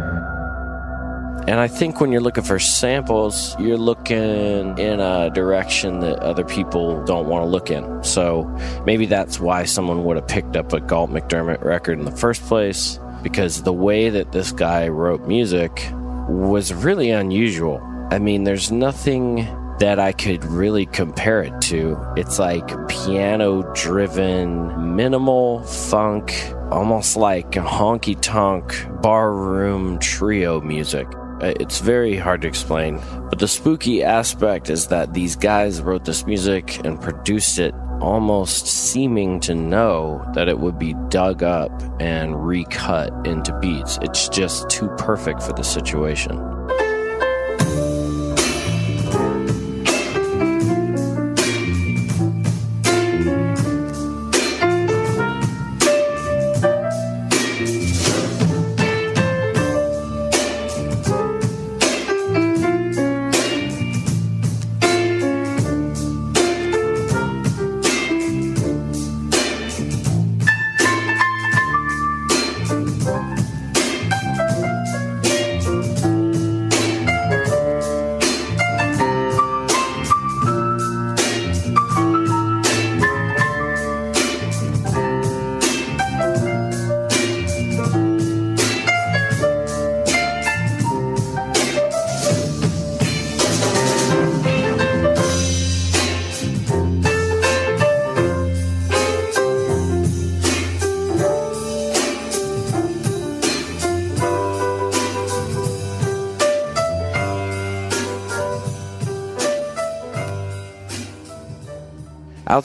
And 1.48 1.58
I 1.58 1.66
think 1.66 2.00
when 2.00 2.12
you're 2.12 2.20
looking 2.20 2.44
for 2.44 2.60
samples, 2.60 3.56
you're 3.58 3.76
looking 3.76 4.78
in 4.78 5.00
a 5.00 5.28
direction 5.30 5.98
that 6.00 6.20
other 6.20 6.44
people 6.44 7.04
don't 7.04 7.26
want 7.26 7.42
to 7.42 7.48
look 7.48 7.68
in. 7.68 8.04
So 8.04 8.44
maybe 8.86 9.06
that's 9.06 9.40
why 9.40 9.64
someone 9.64 10.04
would 10.04 10.16
have 10.16 10.28
picked 10.28 10.56
up 10.56 10.72
a 10.72 10.78
Galt 10.80 11.10
MacDermot 11.10 11.64
record 11.64 11.98
in 11.98 12.04
the 12.04 12.12
first 12.12 12.42
place, 12.42 13.00
because 13.24 13.64
the 13.64 13.72
way 13.72 14.08
that 14.08 14.30
this 14.30 14.52
guy 14.52 14.86
wrote 14.86 15.26
music 15.26 15.84
was 16.28 16.72
really 16.72 17.10
unusual. 17.10 17.82
I 18.12 18.20
mean, 18.20 18.44
there's 18.44 18.70
nothing 18.70 19.48
that 19.80 19.98
I 19.98 20.12
could 20.12 20.44
really 20.44 20.86
compare 20.86 21.42
it 21.42 21.60
to. 21.62 21.98
It's 22.16 22.38
like 22.38 22.68
piano 22.86 23.62
driven, 23.74 24.94
minimal 24.94 25.64
funk, 25.64 26.30
almost 26.72 27.16
like 27.16 27.50
honky 27.52 28.16
tonk 28.20 28.74
barroom 29.02 29.98
trio 29.98 30.60
music. 30.60 31.06
Uh, 31.40 31.52
It's 31.60 31.80
very 31.80 32.16
hard 32.16 32.42
to 32.42 32.48
explain, 32.48 33.00
but 33.28 33.38
the 33.38 33.48
spooky 33.48 34.02
aspect 34.02 34.70
is 34.70 34.86
that 34.86 35.12
these 35.12 35.36
guys 35.36 35.82
wrote 35.82 36.04
this 36.04 36.26
music 36.26 36.84
and 36.84 37.00
produced 37.00 37.58
it 37.58 37.74
almost 38.00 38.66
seeming 38.66 39.38
to 39.40 39.54
know 39.54 40.24
that 40.34 40.48
it 40.48 40.58
would 40.58 40.78
be 40.78 40.94
dug 41.08 41.42
up 41.42 41.70
and 42.00 42.46
recut 42.46 43.12
into 43.26 43.56
beats. 43.60 43.98
It's 44.02 44.28
just 44.28 44.68
too 44.68 44.88
perfect 44.96 45.42
for 45.42 45.52
the 45.52 45.62
situation. 45.62 46.51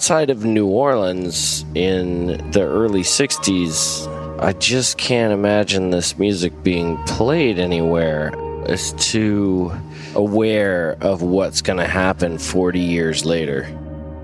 Outside 0.07 0.29
of 0.29 0.45
New 0.45 0.67
Orleans 0.67 1.65
in 1.75 2.27
the 2.51 2.61
early 2.61 3.01
60s, 3.01 4.07
I 4.41 4.53
just 4.53 4.97
can't 4.97 5.33
imagine 5.33 5.89
this 5.89 6.17
music 6.17 6.63
being 6.63 6.95
played 7.03 7.59
anywhere. 7.59 8.31
It's 8.69 8.93
too 8.93 9.69
aware 10.15 10.95
of 11.01 11.23
what's 11.23 11.61
going 11.61 11.79
to 11.79 11.87
happen 11.87 12.37
40 12.37 12.79
years 12.79 13.25
later. 13.25 13.67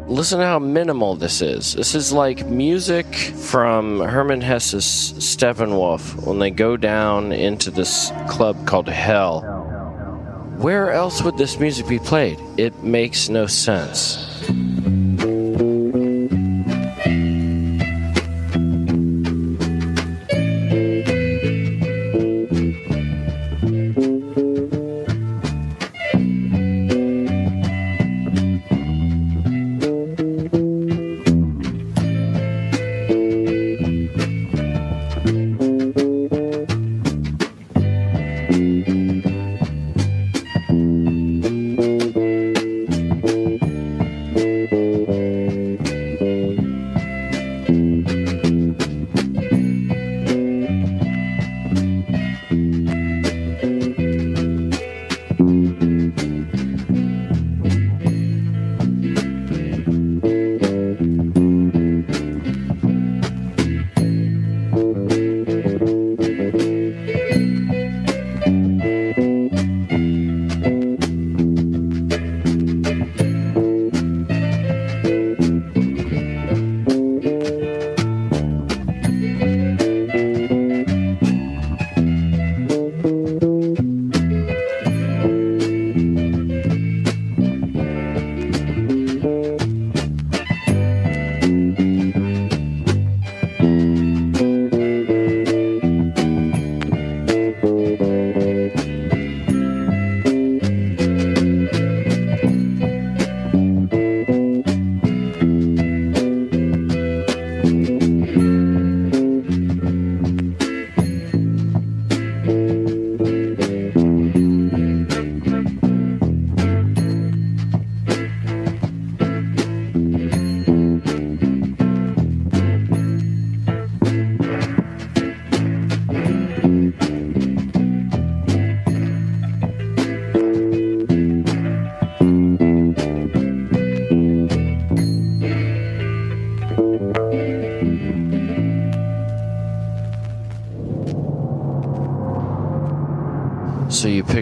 Listen 0.08 0.40
to 0.40 0.46
how 0.46 0.58
minimal 0.58 1.18
this 1.18 1.42
is. 1.42 1.74
This 1.74 1.96
is 1.96 2.14
like 2.14 2.46
music 2.46 3.14
from 3.14 4.00
Hermann 4.00 4.40
Hesse's 4.40 4.86
Steppenwolf 5.18 6.26
when 6.26 6.40
they 6.40 6.50
go 6.50 6.78
down 6.78 7.34
into 7.34 7.72
this 7.72 8.10
club 8.30 8.66
called 8.66 8.88
Hell. 8.88 9.42
Where 10.60 10.92
else 10.94 11.22
would 11.22 11.38
this 11.38 11.60
music 11.60 11.90
be 11.90 12.00
played? 12.00 12.40
It 12.56 12.84
makes 12.84 13.28
no 13.28 13.48
sense. 13.48 14.30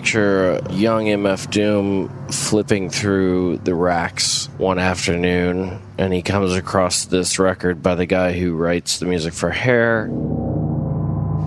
Picture 0.01 0.59
young 0.71 1.05
MF 1.05 1.51
Doom 1.51 2.09
flipping 2.29 2.89
through 2.89 3.57
the 3.57 3.75
racks 3.75 4.49
one 4.57 4.79
afternoon, 4.79 5.79
and 5.99 6.11
he 6.11 6.23
comes 6.23 6.55
across 6.55 7.05
this 7.05 7.37
record 7.37 7.83
by 7.83 7.93
the 7.93 8.07
guy 8.07 8.31
who 8.33 8.55
writes 8.55 8.97
the 8.97 9.05
music 9.05 9.31
for 9.31 9.51
Hair. 9.51 10.09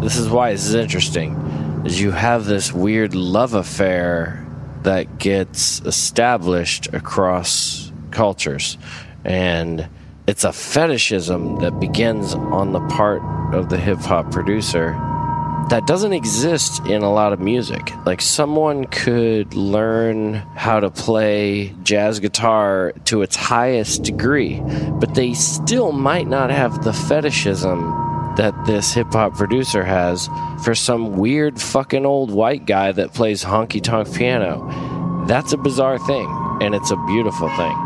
This 0.00 0.16
is 0.16 0.28
why 0.28 0.52
this 0.52 0.66
is 0.66 0.76
interesting, 0.76 1.34
is 1.84 2.00
you 2.00 2.12
have 2.12 2.44
this 2.44 2.72
weird 2.72 3.16
love 3.16 3.54
affair 3.54 4.46
that 4.84 5.18
gets 5.18 5.80
established 5.80 6.94
across 6.94 7.90
cultures, 8.12 8.78
and 9.24 9.88
it's 10.28 10.44
a 10.44 10.52
fetishism 10.52 11.56
that 11.58 11.80
begins 11.80 12.34
on 12.34 12.72
the 12.72 12.86
part 12.86 13.20
of 13.52 13.68
the 13.68 13.78
hip 13.78 13.98
hop 13.98 14.30
producer 14.30 14.92
that 15.70 15.86
doesn't 15.86 16.12
exist 16.12 16.84
in 16.86 17.02
a 17.02 17.12
lot 17.12 17.32
of 17.32 17.40
music. 17.40 17.92
Like 18.04 18.20
someone 18.20 18.84
could 18.84 19.54
learn 19.54 20.34
how 20.54 20.80
to 20.80 20.90
play 20.90 21.74
jazz 21.82 22.20
guitar 22.20 22.92
to 23.06 23.22
its 23.22 23.36
highest 23.36 24.02
degree, 24.02 24.60
but 25.00 25.14
they 25.14 25.32
still 25.34 25.92
might 25.92 26.28
not 26.28 26.50
have 26.50 26.84
the 26.84 26.92
fetishism 26.92 27.80
that 28.36 28.54
this 28.66 28.92
hip 28.92 29.12
hop 29.12 29.34
producer 29.34 29.84
has 29.84 30.28
for 30.64 30.74
some 30.74 31.16
weird 31.16 31.60
fucking 31.60 32.04
old 32.04 32.30
white 32.30 32.66
guy 32.66 32.92
that 32.92 33.14
plays 33.14 33.44
honky 33.44 33.82
tonk 33.82 34.12
piano. 34.14 35.24
That's 35.26 35.52
a 35.52 35.56
bizarre 35.56 35.98
thing, 35.98 36.58
and 36.60 36.74
it's 36.74 36.90
a 36.90 36.96
beautiful 37.06 37.48
thing. 37.50 37.76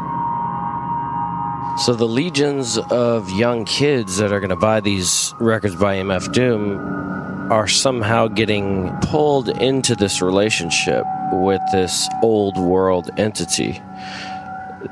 So 1.78 1.94
the 1.94 2.08
legions 2.08 2.76
of 2.90 3.30
young 3.30 3.64
kids 3.64 4.16
that 4.16 4.32
are 4.32 4.40
going 4.40 4.50
to 4.50 4.56
buy 4.56 4.80
these 4.80 5.32
records 5.38 5.76
by 5.76 5.96
MF 5.96 6.32
Doom 6.32 7.17
are 7.50 7.66
somehow 7.66 8.28
getting 8.28 8.94
pulled 9.00 9.48
into 9.48 9.94
this 9.96 10.20
relationship 10.20 11.04
with 11.32 11.62
this 11.72 12.08
old 12.22 12.58
world 12.58 13.10
entity. 13.16 13.80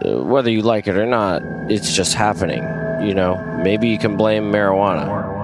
Uh, 0.04 0.22
Whether 0.22 0.50
you 0.50 0.62
like 0.62 0.86
it 0.86 0.96
or 0.96 1.06
not, 1.06 1.42
it's 1.70 1.94
just 1.94 2.14
happening. 2.14 2.62
You 3.06 3.14
know, 3.14 3.36
maybe 3.62 3.88
you 3.88 3.98
can 3.98 4.16
blame 4.16 4.50
marijuana. 4.50 5.35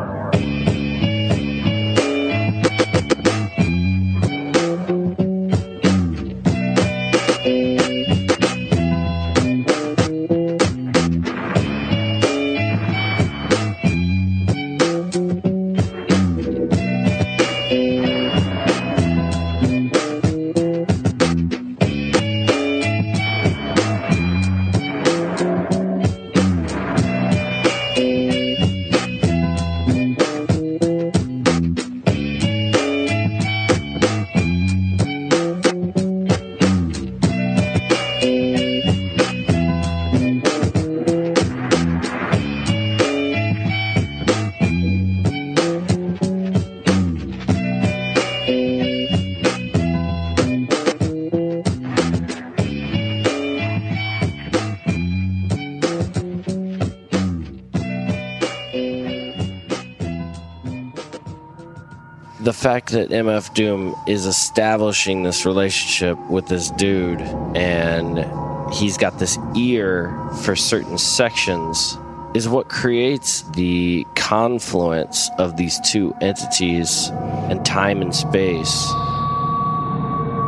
Fact 62.83 62.93
that 62.95 63.11
MF 63.11 63.55
Doom 63.55 63.95
is 64.09 64.27
establishing 64.27 65.23
this 65.23 65.47
relationship 65.47 66.19
with 66.29 66.49
this 66.49 66.71
dude 66.73 67.21
and 67.55 68.27
he's 68.75 68.97
got 68.97 69.21
this 69.21 69.39
ear 69.57 70.13
for 70.43 70.57
certain 70.57 70.99
sections 70.99 71.97
is 72.35 72.49
what 72.49 72.69
creates 72.69 73.43
the 73.53 74.05
confluence 74.17 75.31
of 75.39 75.57
these 75.57 75.79
two 75.81 76.13
entities 76.21 77.11
and 77.51 77.65
time 77.65 78.03
and 78.03 78.13
space. 78.13 78.89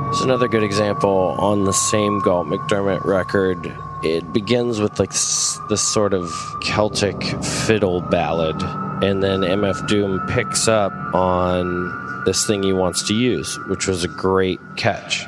There's 0.07 0.23
another 0.23 0.49
good 0.49 0.65
example 0.65 1.37
on 1.39 1.65
the 1.65 1.73
same 1.73 2.19
Galt 2.19 2.49
MacDermot 2.49 3.05
record. 3.05 3.73
It 4.03 4.33
begins 4.33 4.81
with 4.81 4.99
like 4.99 5.11
this, 5.11 5.61
this 5.69 5.83
sort 5.83 6.13
of 6.13 6.33
Celtic 6.63 7.23
fiddle 7.45 8.01
ballad, 8.01 8.61
and 9.05 9.23
then 9.23 9.41
MF 9.41 9.87
Doom 9.87 10.27
picks 10.27 10.67
up 10.67 10.93
on 11.15 12.25
this 12.25 12.47
thing 12.47 12.63
he 12.63 12.73
wants 12.73 13.03
to 13.05 13.15
use, 13.15 13.59
which 13.67 13.87
was 13.87 14.03
a 14.03 14.09
great 14.09 14.61
catch. 14.77 15.27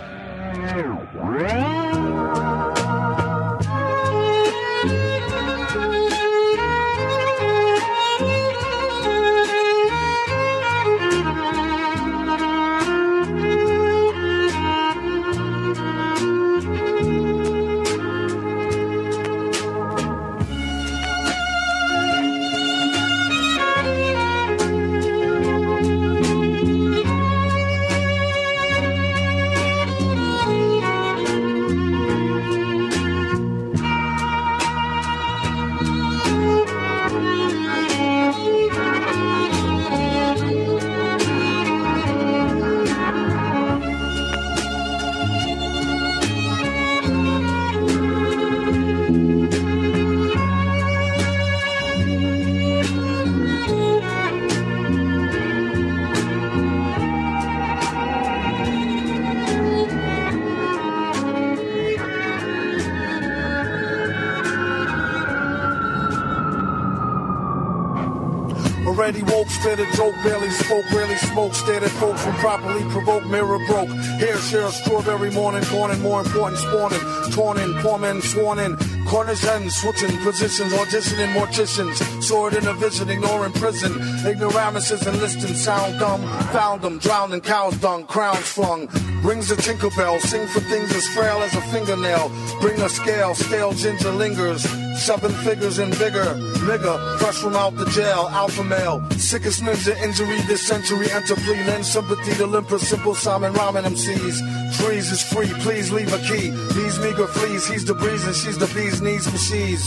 At 72.44 72.60
folks 72.60 72.64
when 72.64 72.90
properly 72.90 72.90
provoked, 72.90 73.26
mirror 73.26 73.58
broke. 73.66 73.88
Hair 74.18 74.38
share, 74.38 74.70
strawberry 74.70 75.30
morning, 75.30 75.62
corning, 75.64 76.00
more 76.02 76.20
important, 76.20 76.58
spawning, 76.58 77.00
torn 77.32 77.58
in, 77.58 77.74
poor 77.74 77.98
men 77.98 78.20
sworn 78.22 78.58
in. 78.58 78.76
Corners 79.06 79.44
and 79.44 79.70
switching 79.70 80.16
positions, 80.18 80.72
auditioning 80.72 81.32
morticians, 81.34 82.15
sword 82.26 82.54
in 82.54 82.66
a 82.66 82.72
visiting 82.74 83.24
or 83.24 83.46
in 83.46 83.52
prison. 83.52 83.92
Ignoramuses 84.26 85.06
enlisting, 85.06 85.54
sound 85.54 85.98
dumb, 86.00 86.22
found 86.50 86.82
them, 86.82 86.98
drowned 86.98 87.32
in 87.32 87.40
cow's 87.40 87.76
dung, 87.78 88.04
crowns 88.04 88.48
flung. 88.56 88.88
Rings 89.22 89.50
a 89.50 89.56
tinkerbell, 89.56 90.20
sing 90.20 90.46
for 90.48 90.60
things 90.60 90.92
as 90.94 91.06
frail 91.08 91.38
as 91.38 91.54
a 91.54 91.60
fingernail. 91.72 92.30
Bring 92.60 92.80
a 92.80 92.88
scale, 92.88 93.34
stale 93.34 93.72
ginger 93.72 94.10
lingers. 94.10 94.62
Seven 94.96 95.30
figures 95.44 95.78
and 95.78 95.92
bigger, 95.98 96.24
nigga, 96.66 97.18
fresh 97.18 97.36
from 97.36 97.54
out 97.54 97.76
the 97.76 97.84
jail, 97.90 98.28
alpha 98.30 98.64
male. 98.64 98.98
Sickest 99.10 99.62
ninja 99.62 99.94
injury 100.02 100.40
this 100.48 100.66
century, 100.66 101.10
enter 101.12 101.36
plea, 101.36 101.62
lend 101.64 101.84
sympathy 101.84 102.34
to 102.34 102.46
limper, 102.46 102.78
simple 102.78 103.14
Simon 103.14 103.52
Ramen 103.52 103.84
MCs. 103.84 104.36
Trees 104.78 105.12
is 105.12 105.22
free, 105.22 105.52
please 105.60 105.92
leave 105.92 106.12
a 106.12 106.18
key. 106.18 106.50
These 106.74 106.98
meager 107.00 107.26
fleas, 107.26 107.68
he's 107.68 107.84
the 107.84 107.94
breeze 107.94 108.24
and 108.24 108.34
she's 108.34 108.58
the 108.58 108.66
bee's 108.74 109.02
knees 109.02 109.28
for 109.28 109.38
she's. 109.38 109.86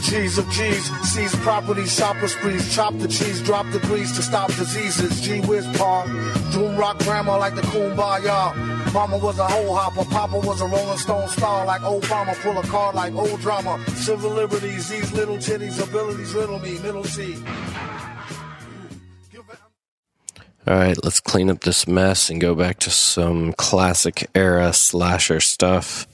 G's 0.00 0.38
of 0.38 0.48
G's, 0.50 0.90
seize 1.08 1.34
property, 1.36 1.86
shopper 1.86 2.28
sprees, 2.28 2.74
chop 2.74 2.96
the 2.98 3.08
cheese, 3.08 3.42
drop 3.42 3.70
the 3.70 3.78
grease 3.80 4.14
to 4.16 4.22
stop 4.22 4.48
diseases. 4.54 5.20
G 5.20 5.40
whiz 5.40 5.66
par, 5.76 6.06
doom 6.52 6.76
rock 6.76 6.98
grandma 6.98 7.38
like 7.38 7.54
the 7.54 7.62
kumbaya. 7.62 8.92
Mama 8.92 9.18
was 9.18 9.38
a 9.38 9.46
hoe 9.46 9.74
hopper, 9.74 10.04
Papa 10.10 10.38
was 10.38 10.60
a 10.60 10.66
Rolling 10.66 10.98
Stone 10.98 11.28
star 11.28 11.64
like 11.64 11.80
Obama. 11.80 12.34
Pull 12.42 12.58
a 12.58 12.62
card 12.62 12.94
like 12.94 13.14
old 13.14 13.40
drama. 13.40 13.82
Civil 13.94 14.30
liberties, 14.30 14.88
these 14.88 15.12
little 15.12 15.36
titties, 15.36 15.82
abilities 15.82 16.34
riddle 16.34 16.58
me. 16.58 16.78
Middle 16.80 17.04
C. 17.04 17.42
All 20.64 20.76
right, 20.76 20.96
let's 21.02 21.18
clean 21.18 21.50
up 21.50 21.62
this 21.62 21.88
mess 21.88 22.30
and 22.30 22.40
go 22.40 22.54
back 22.54 22.78
to 22.80 22.90
some 22.90 23.52
classic 23.54 24.30
era 24.32 24.72
slasher 24.72 25.40
stuff. 25.40 26.06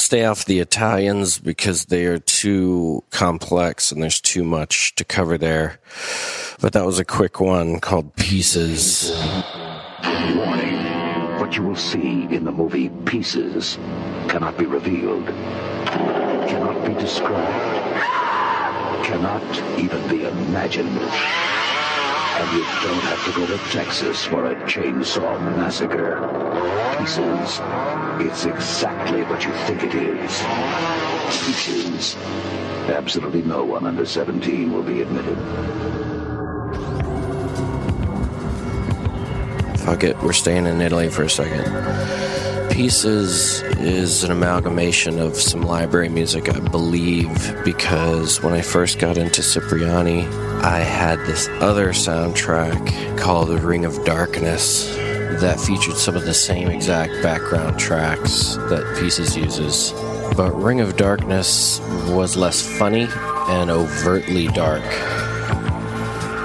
Stay 0.00 0.24
off 0.24 0.44
the 0.44 0.60
Italians 0.60 1.38
because 1.38 1.86
they 1.86 2.06
are 2.06 2.18
too 2.18 3.04
complex 3.10 3.92
and 3.92 4.02
there's 4.02 4.20
too 4.20 4.42
much 4.42 4.94
to 4.96 5.04
cover 5.04 5.36
there. 5.38 5.78
But 6.60 6.72
that 6.72 6.86
was 6.86 6.98
a 6.98 7.04
quick 7.04 7.40
one 7.40 7.80
called 7.80 8.16
Pieces. 8.16 9.10
Warning. 10.02 10.80
What 11.38 11.56
you 11.56 11.62
will 11.62 11.76
see 11.76 12.24
in 12.30 12.44
the 12.44 12.52
movie 12.52 12.88
Pieces 13.06 13.76
cannot 14.28 14.56
be 14.58 14.66
revealed, 14.66 15.26
cannot 15.26 16.86
be 16.86 16.94
described, 16.94 18.04
cannot 19.04 19.42
even 19.78 20.08
be 20.08 20.24
imagined. 20.24 20.98
And 22.40 22.52
you 22.56 22.62
don't 22.62 23.02
have 23.02 23.24
to 23.26 23.32
go 23.38 23.46
to 23.46 23.58
Texas 23.70 24.24
for 24.24 24.46
a 24.46 24.54
chainsaw 24.64 25.38
massacre. 25.56 26.26
Pieces. 26.98 27.60
It's 28.26 28.46
exactly 28.46 29.22
what 29.24 29.44
you 29.44 29.52
think 29.66 29.82
it 29.82 29.94
is. 29.94 30.42
Pieces. 31.44 32.16
Absolutely 32.88 33.42
no 33.42 33.62
one 33.64 33.84
under 33.84 34.06
17 34.06 34.72
will 34.72 34.82
be 34.82 35.02
admitted. 35.02 35.36
Fuck 39.80 40.04
it, 40.04 40.16
we're 40.22 40.32
staying 40.32 40.64
in 40.66 40.80
Italy 40.80 41.10
for 41.10 41.24
a 41.24 41.30
second. 41.30 42.29
Pieces 42.80 43.60
is 43.78 44.24
an 44.24 44.30
amalgamation 44.30 45.18
of 45.18 45.36
some 45.36 45.60
library 45.60 46.08
music, 46.08 46.48
I 46.48 46.60
believe, 46.60 47.54
because 47.62 48.42
when 48.42 48.54
I 48.54 48.62
first 48.62 48.98
got 48.98 49.18
into 49.18 49.42
Cipriani, 49.42 50.22
I 50.62 50.78
had 50.78 51.18
this 51.26 51.46
other 51.60 51.90
soundtrack 51.90 53.18
called 53.18 53.48
The 53.48 53.58
Ring 53.58 53.84
of 53.84 54.02
Darkness 54.06 54.86
that 54.96 55.60
featured 55.60 55.98
some 55.98 56.16
of 56.16 56.24
the 56.24 56.32
same 56.32 56.68
exact 56.68 57.22
background 57.22 57.78
tracks 57.78 58.54
that 58.70 58.96
Pieces 58.98 59.36
uses. 59.36 59.92
But 60.34 60.52
Ring 60.52 60.80
of 60.80 60.96
Darkness 60.96 61.80
was 62.08 62.34
less 62.34 62.62
funny 62.78 63.08
and 63.50 63.70
overtly 63.70 64.46
dark. 64.46 65.29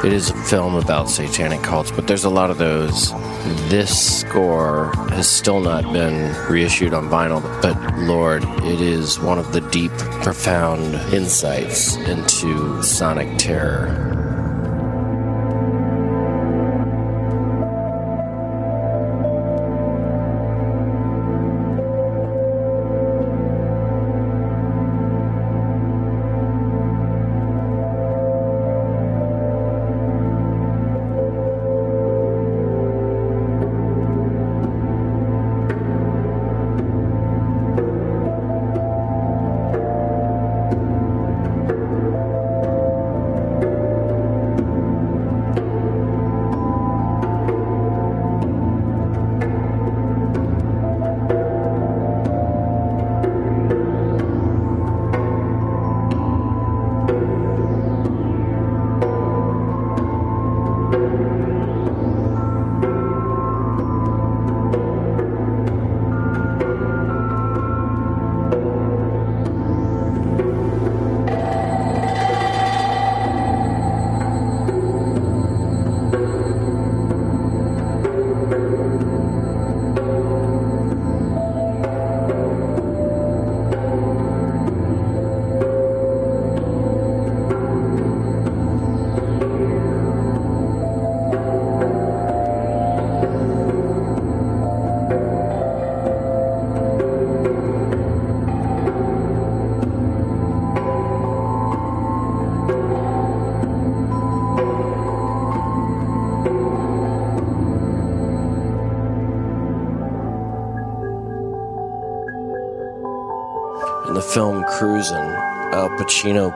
It 0.03 0.13
is 0.13 0.29
a 0.29 0.35
film 0.43 0.75
about 0.75 1.09
satanic 1.09 1.63
cults, 1.63 1.89
but 1.89 2.05
there's 2.07 2.25
a 2.25 2.29
lot 2.29 2.51
of 2.51 2.57
those. 2.57 3.11
This 3.69 4.19
score 4.21 4.91
has 5.09 5.27
still 5.27 5.59
not 5.59 5.91
been 5.91 6.35
reissued 6.49 6.93
on 6.93 7.09
vinyl, 7.09 7.41
but 7.61 7.97
Lord, 7.99 8.43
it 8.63 8.81
is 8.81 9.19
one 9.19 9.39
of 9.39 9.51
the 9.51 9.61
deep, 9.61 9.91
profound 10.21 10.95
insights 11.13 11.95
into 11.95 12.83
sonic 12.83 13.37
terror. 13.37 14.14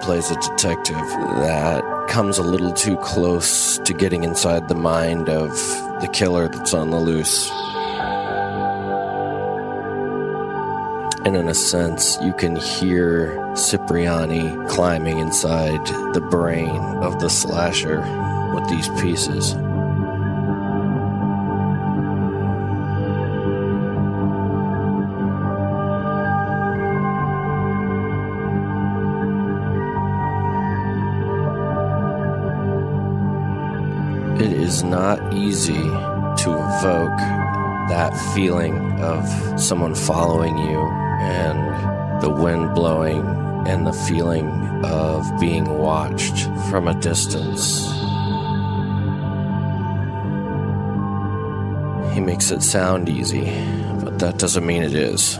Plays 0.01 0.31
a 0.31 0.35
detective 0.35 0.95
that 0.95 1.83
comes 2.07 2.37
a 2.37 2.43
little 2.43 2.73
too 2.73 2.97
close 2.97 3.77
to 3.79 3.93
getting 3.93 4.23
inside 4.23 4.67
the 4.67 4.75
mind 4.75 5.29
of 5.29 5.51
the 6.01 6.09
killer 6.11 6.47
that's 6.47 6.73
on 6.73 6.89
the 6.89 6.97
loose. 6.97 7.49
And 11.25 11.35
in 11.35 11.47
a 11.49 11.53
sense, 11.53 12.17
you 12.21 12.33
can 12.33 12.55
hear 12.55 13.37
Cipriani 13.55 14.55
climbing 14.67 15.19
inside 15.19 15.85
the 16.13 16.21
brain 16.21 16.79
of 17.03 17.19
the 17.19 17.29
slasher 17.29 17.99
with 18.55 18.67
these 18.69 18.87
pieces. 19.01 19.53
Easy 35.39 35.73
to 35.73 36.49
evoke 36.49 37.19
that 37.89 38.11
feeling 38.35 38.99
of 39.01 39.59
someone 39.59 39.95
following 39.95 40.57
you 40.57 40.79
and 41.21 42.21
the 42.21 42.29
wind 42.29 42.75
blowing 42.75 43.25
and 43.67 43.87
the 43.87 43.93
feeling 43.93 44.49
of 44.85 45.25
being 45.39 45.65
watched 45.77 46.45
from 46.69 46.87
a 46.87 46.93
distance. 46.95 47.85
He 52.13 52.19
makes 52.19 52.51
it 52.51 52.61
sound 52.61 53.09
easy, 53.09 53.45
but 54.03 54.19
that 54.19 54.37
doesn't 54.37 54.65
mean 54.65 54.83
it 54.83 54.93
is. 54.93 55.37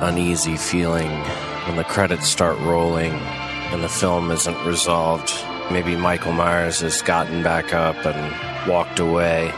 Uneasy 0.00 0.56
feeling 0.56 1.10
when 1.66 1.76
the 1.76 1.84
credits 1.84 2.28
start 2.28 2.56
rolling 2.60 3.12
and 3.12 3.82
the 3.82 3.88
film 3.88 4.30
isn't 4.30 4.64
resolved. 4.64 5.32
Maybe 5.72 5.96
Michael 5.96 6.32
Myers 6.32 6.80
has 6.80 7.02
gotten 7.02 7.42
back 7.42 7.74
up 7.74 7.96
and 8.06 8.68
walked 8.70 9.00
away. 9.00 9.50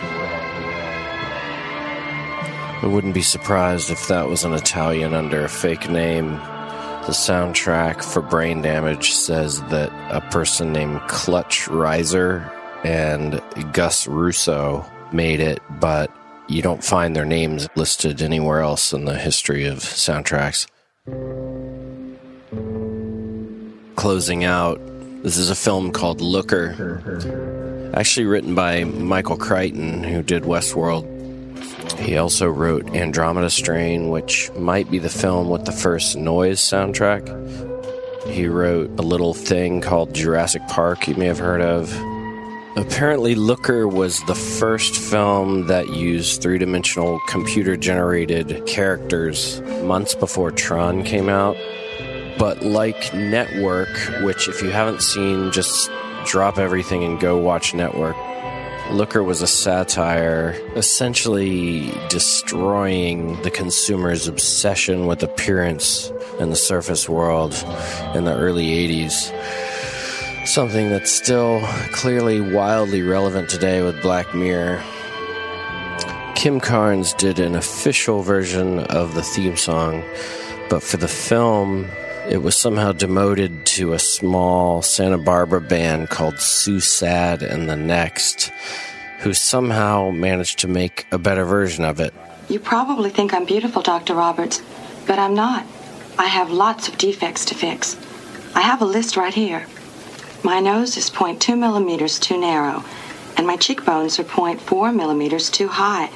I 2.82 2.86
wouldn't 2.86 3.12
be 3.12 3.22
surprised 3.22 3.90
if 3.90 4.08
that 4.08 4.28
was 4.28 4.44
an 4.44 4.54
Italian 4.54 5.12
under 5.12 5.44
a 5.44 5.48
fake 5.48 5.90
name. 5.90 6.30
The 6.30 7.12
soundtrack 7.12 8.02
for 8.02 8.22
Brain 8.22 8.62
Damage 8.62 9.12
says 9.12 9.60
that 9.64 9.92
a 10.10 10.22
person 10.30 10.72
named 10.72 11.02
Clutch 11.06 11.66
Reiser 11.66 12.50
and 12.82 13.42
Gus 13.74 14.06
Russo 14.06 14.90
made 15.12 15.40
it, 15.40 15.62
but 15.78 16.10
you 16.50 16.62
don't 16.62 16.82
find 16.82 17.14
their 17.14 17.24
names 17.24 17.68
listed 17.76 18.20
anywhere 18.20 18.60
else 18.60 18.92
in 18.92 19.04
the 19.04 19.16
history 19.16 19.66
of 19.66 19.78
soundtracks. 19.78 20.66
Closing 23.94 24.42
out, 24.42 24.80
this 25.22 25.36
is 25.36 25.48
a 25.48 25.54
film 25.54 25.92
called 25.92 26.20
Looker, 26.20 27.92
actually 27.94 28.26
written 28.26 28.56
by 28.56 28.82
Michael 28.82 29.36
Crichton, 29.36 30.02
who 30.02 30.24
did 30.24 30.42
Westworld. 30.42 31.06
He 32.00 32.16
also 32.16 32.48
wrote 32.48 32.96
Andromeda 32.96 33.50
Strain, 33.50 34.08
which 34.08 34.50
might 34.54 34.90
be 34.90 34.98
the 34.98 35.08
film 35.08 35.50
with 35.50 35.66
the 35.66 35.72
first 35.72 36.16
noise 36.16 36.60
soundtrack. 36.60 37.28
He 38.26 38.48
wrote 38.48 38.90
a 38.98 39.02
little 39.02 39.34
thing 39.34 39.80
called 39.80 40.14
Jurassic 40.14 40.62
Park, 40.68 41.06
you 41.06 41.14
may 41.14 41.26
have 41.26 41.38
heard 41.38 41.60
of. 41.60 41.92
Apparently, 42.76 43.34
Looker 43.34 43.88
was 43.88 44.22
the 44.24 44.34
first 44.34 44.96
film 44.96 45.66
that 45.66 45.88
used 45.88 46.40
three 46.40 46.56
dimensional 46.56 47.20
computer 47.26 47.76
generated 47.76 48.64
characters 48.64 49.60
months 49.82 50.14
before 50.14 50.52
Tron 50.52 51.02
came 51.02 51.28
out. 51.28 51.56
But 52.38 52.62
like 52.62 53.12
Network, 53.12 53.88
which 54.22 54.48
if 54.48 54.62
you 54.62 54.70
haven't 54.70 55.02
seen, 55.02 55.50
just 55.50 55.90
drop 56.24 56.58
everything 56.58 57.02
and 57.02 57.18
go 57.18 57.38
watch 57.38 57.74
Network. 57.74 58.16
Looker 58.92 59.22
was 59.22 59.42
a 59.42 59.46
satire 59.48 60.56
essentially 60.76 61.92
destroying 62.08 63.40
the 63.42 63.50
consumer's 63.50 64.28
obsession 64.28 65.06
with 65.06 65.22
appearance 65.22 66.12
in 66.38 66.50
the 66.50 66.56
surface 66.56 67.08
world 67.08 67.52
in 68.14 68.24
the 68.24 68.34
early 68.34 68.66
80s. 68.66 69.30
Something 70.46 70.88
that's 70.88 71.12
still 71.12 71.60
clearly 71.92 72.40
wildly 72.40 73.02
relevant 73.02 73.48
today 73.48 73.82
with 73.82 74.00
Black 74.02 74.34
Mirror. 74.34 74.82
Kim 76.34 76.58
Carnes 76.58 77.12
did 77.12 77.38
an 77.38 77.54
official 77.54 78.22
version 78.22 78.80
of 78.80 79.14
the 79.14 79.22
theme 79.22 79.56
song, 79.56 80.02
but 80.70 80.82
for 80.82 80.96
the 80.96 81.06
film, 81.06 81.86
it 82.28 82.38
was 82.42 82.56
somehow 82.56 82.92
demoted 82.92 83.66
to 83.66 83.92
a 83.92 83.98
small 83.98 84.80
Santa 84.80 85.18
Barbara 85.18 85.60
band 85.60 86.08
called 86.08 86.40
Sue 86.40 86.80
Saad 86.80 87.42
and 87.42 87.68
the 87.68 87.76
Next, 87.76 88.50
who 89.20 89.34
somehow 89.34 90.10
managed 90.10 90.58
to 90.60 90.68
make 90.68 91.06
a 91.12 91.18
better 91.18 91.44
version 91.44 91.84
of 91.84 92.00
it. 92.00 92.14
You 92.48 92.58
probably 92.58 93.10
think 93.10 93.34
I'm 93.34 93.44
beautiful, 93.44 93.82
Dr. 93.82 94.14
Roberts, 94.14 94.62
but 95.06 95.18
I'm 95.18 95.34
not. 95.34 95.66
I 96.18 96.26
have 96.26 96.50
lots 96.50 96.88
of 96.88 96.96
defects 96.96 97.44
to 97.46 97.54
fix. 97.54 97.96
I 98.54 98.62
have 98.62 98.80
a 98.80 98.86
list 98.86 99.16
right 99.16 99.34
here. 99.34 99.66
My 100.42 100.58
nose 100.58 100.96
is 100.96 101.10
0.2 101.10 101.58
millimeters 101.58 102.18
too 102.18 102.40
narrow, 102.40 102.82
and 103.36 103.46
my 103.46 103.56
cheekbones 103.56 104.18
are 104.18 104.24
0.4 104.24 104.94
millimeters 104.94 105.50
too 105.50 105.68
high, 105.68 106.08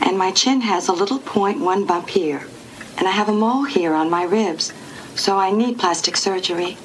and 0.00 0.16
my 0.16 0.30
chin 0.30 0.60
has 0.60 0.86
a 0.86 0.92
little 0.92 1.18
0.1 1.18 1.84
bump 1.84 2.08
here, 2.08 2.46
and 2.96 3.08
I 3.08 3.10
have 3.10 3.28
a 3.28 3.32
mole 3.32 3.64
here 3.64 3.94
on 3.94 4.08
my 4.08 4.22
ribs, 4.22 4.72
so 5.16 5.38
I 5.38 5.50
need 5.50 5.76
plastic 5.76 6.16
surgery. 6.16 6.78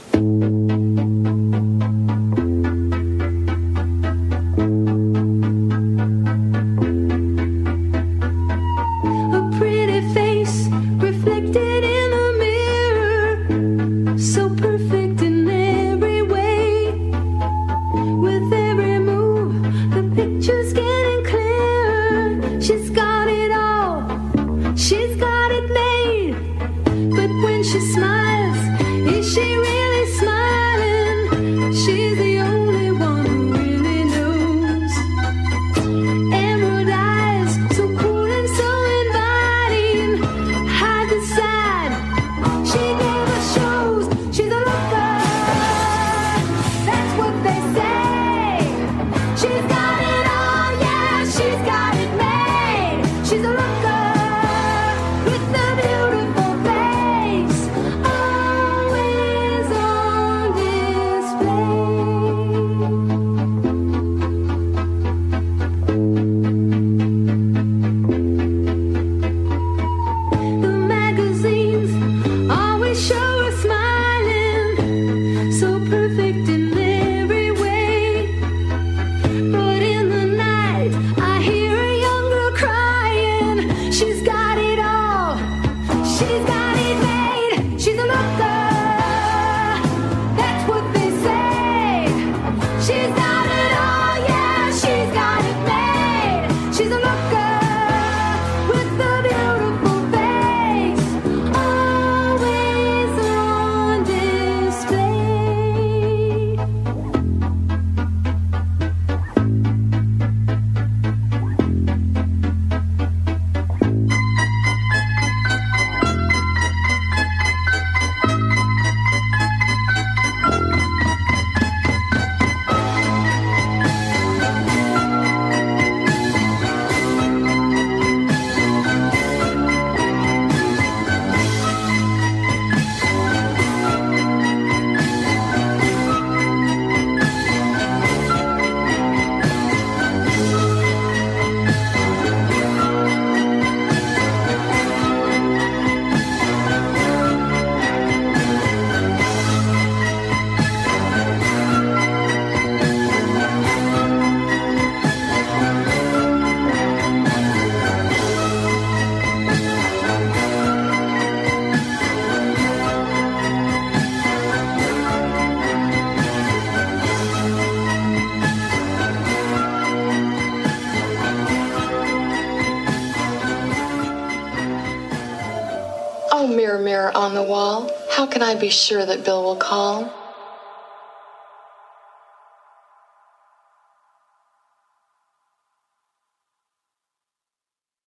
Be 178.64 178.70
sure 178.70 179.06
that 179.06 179.26
Bill 179.26 179.44
will 179.44 179.58
call? 179.58 180.23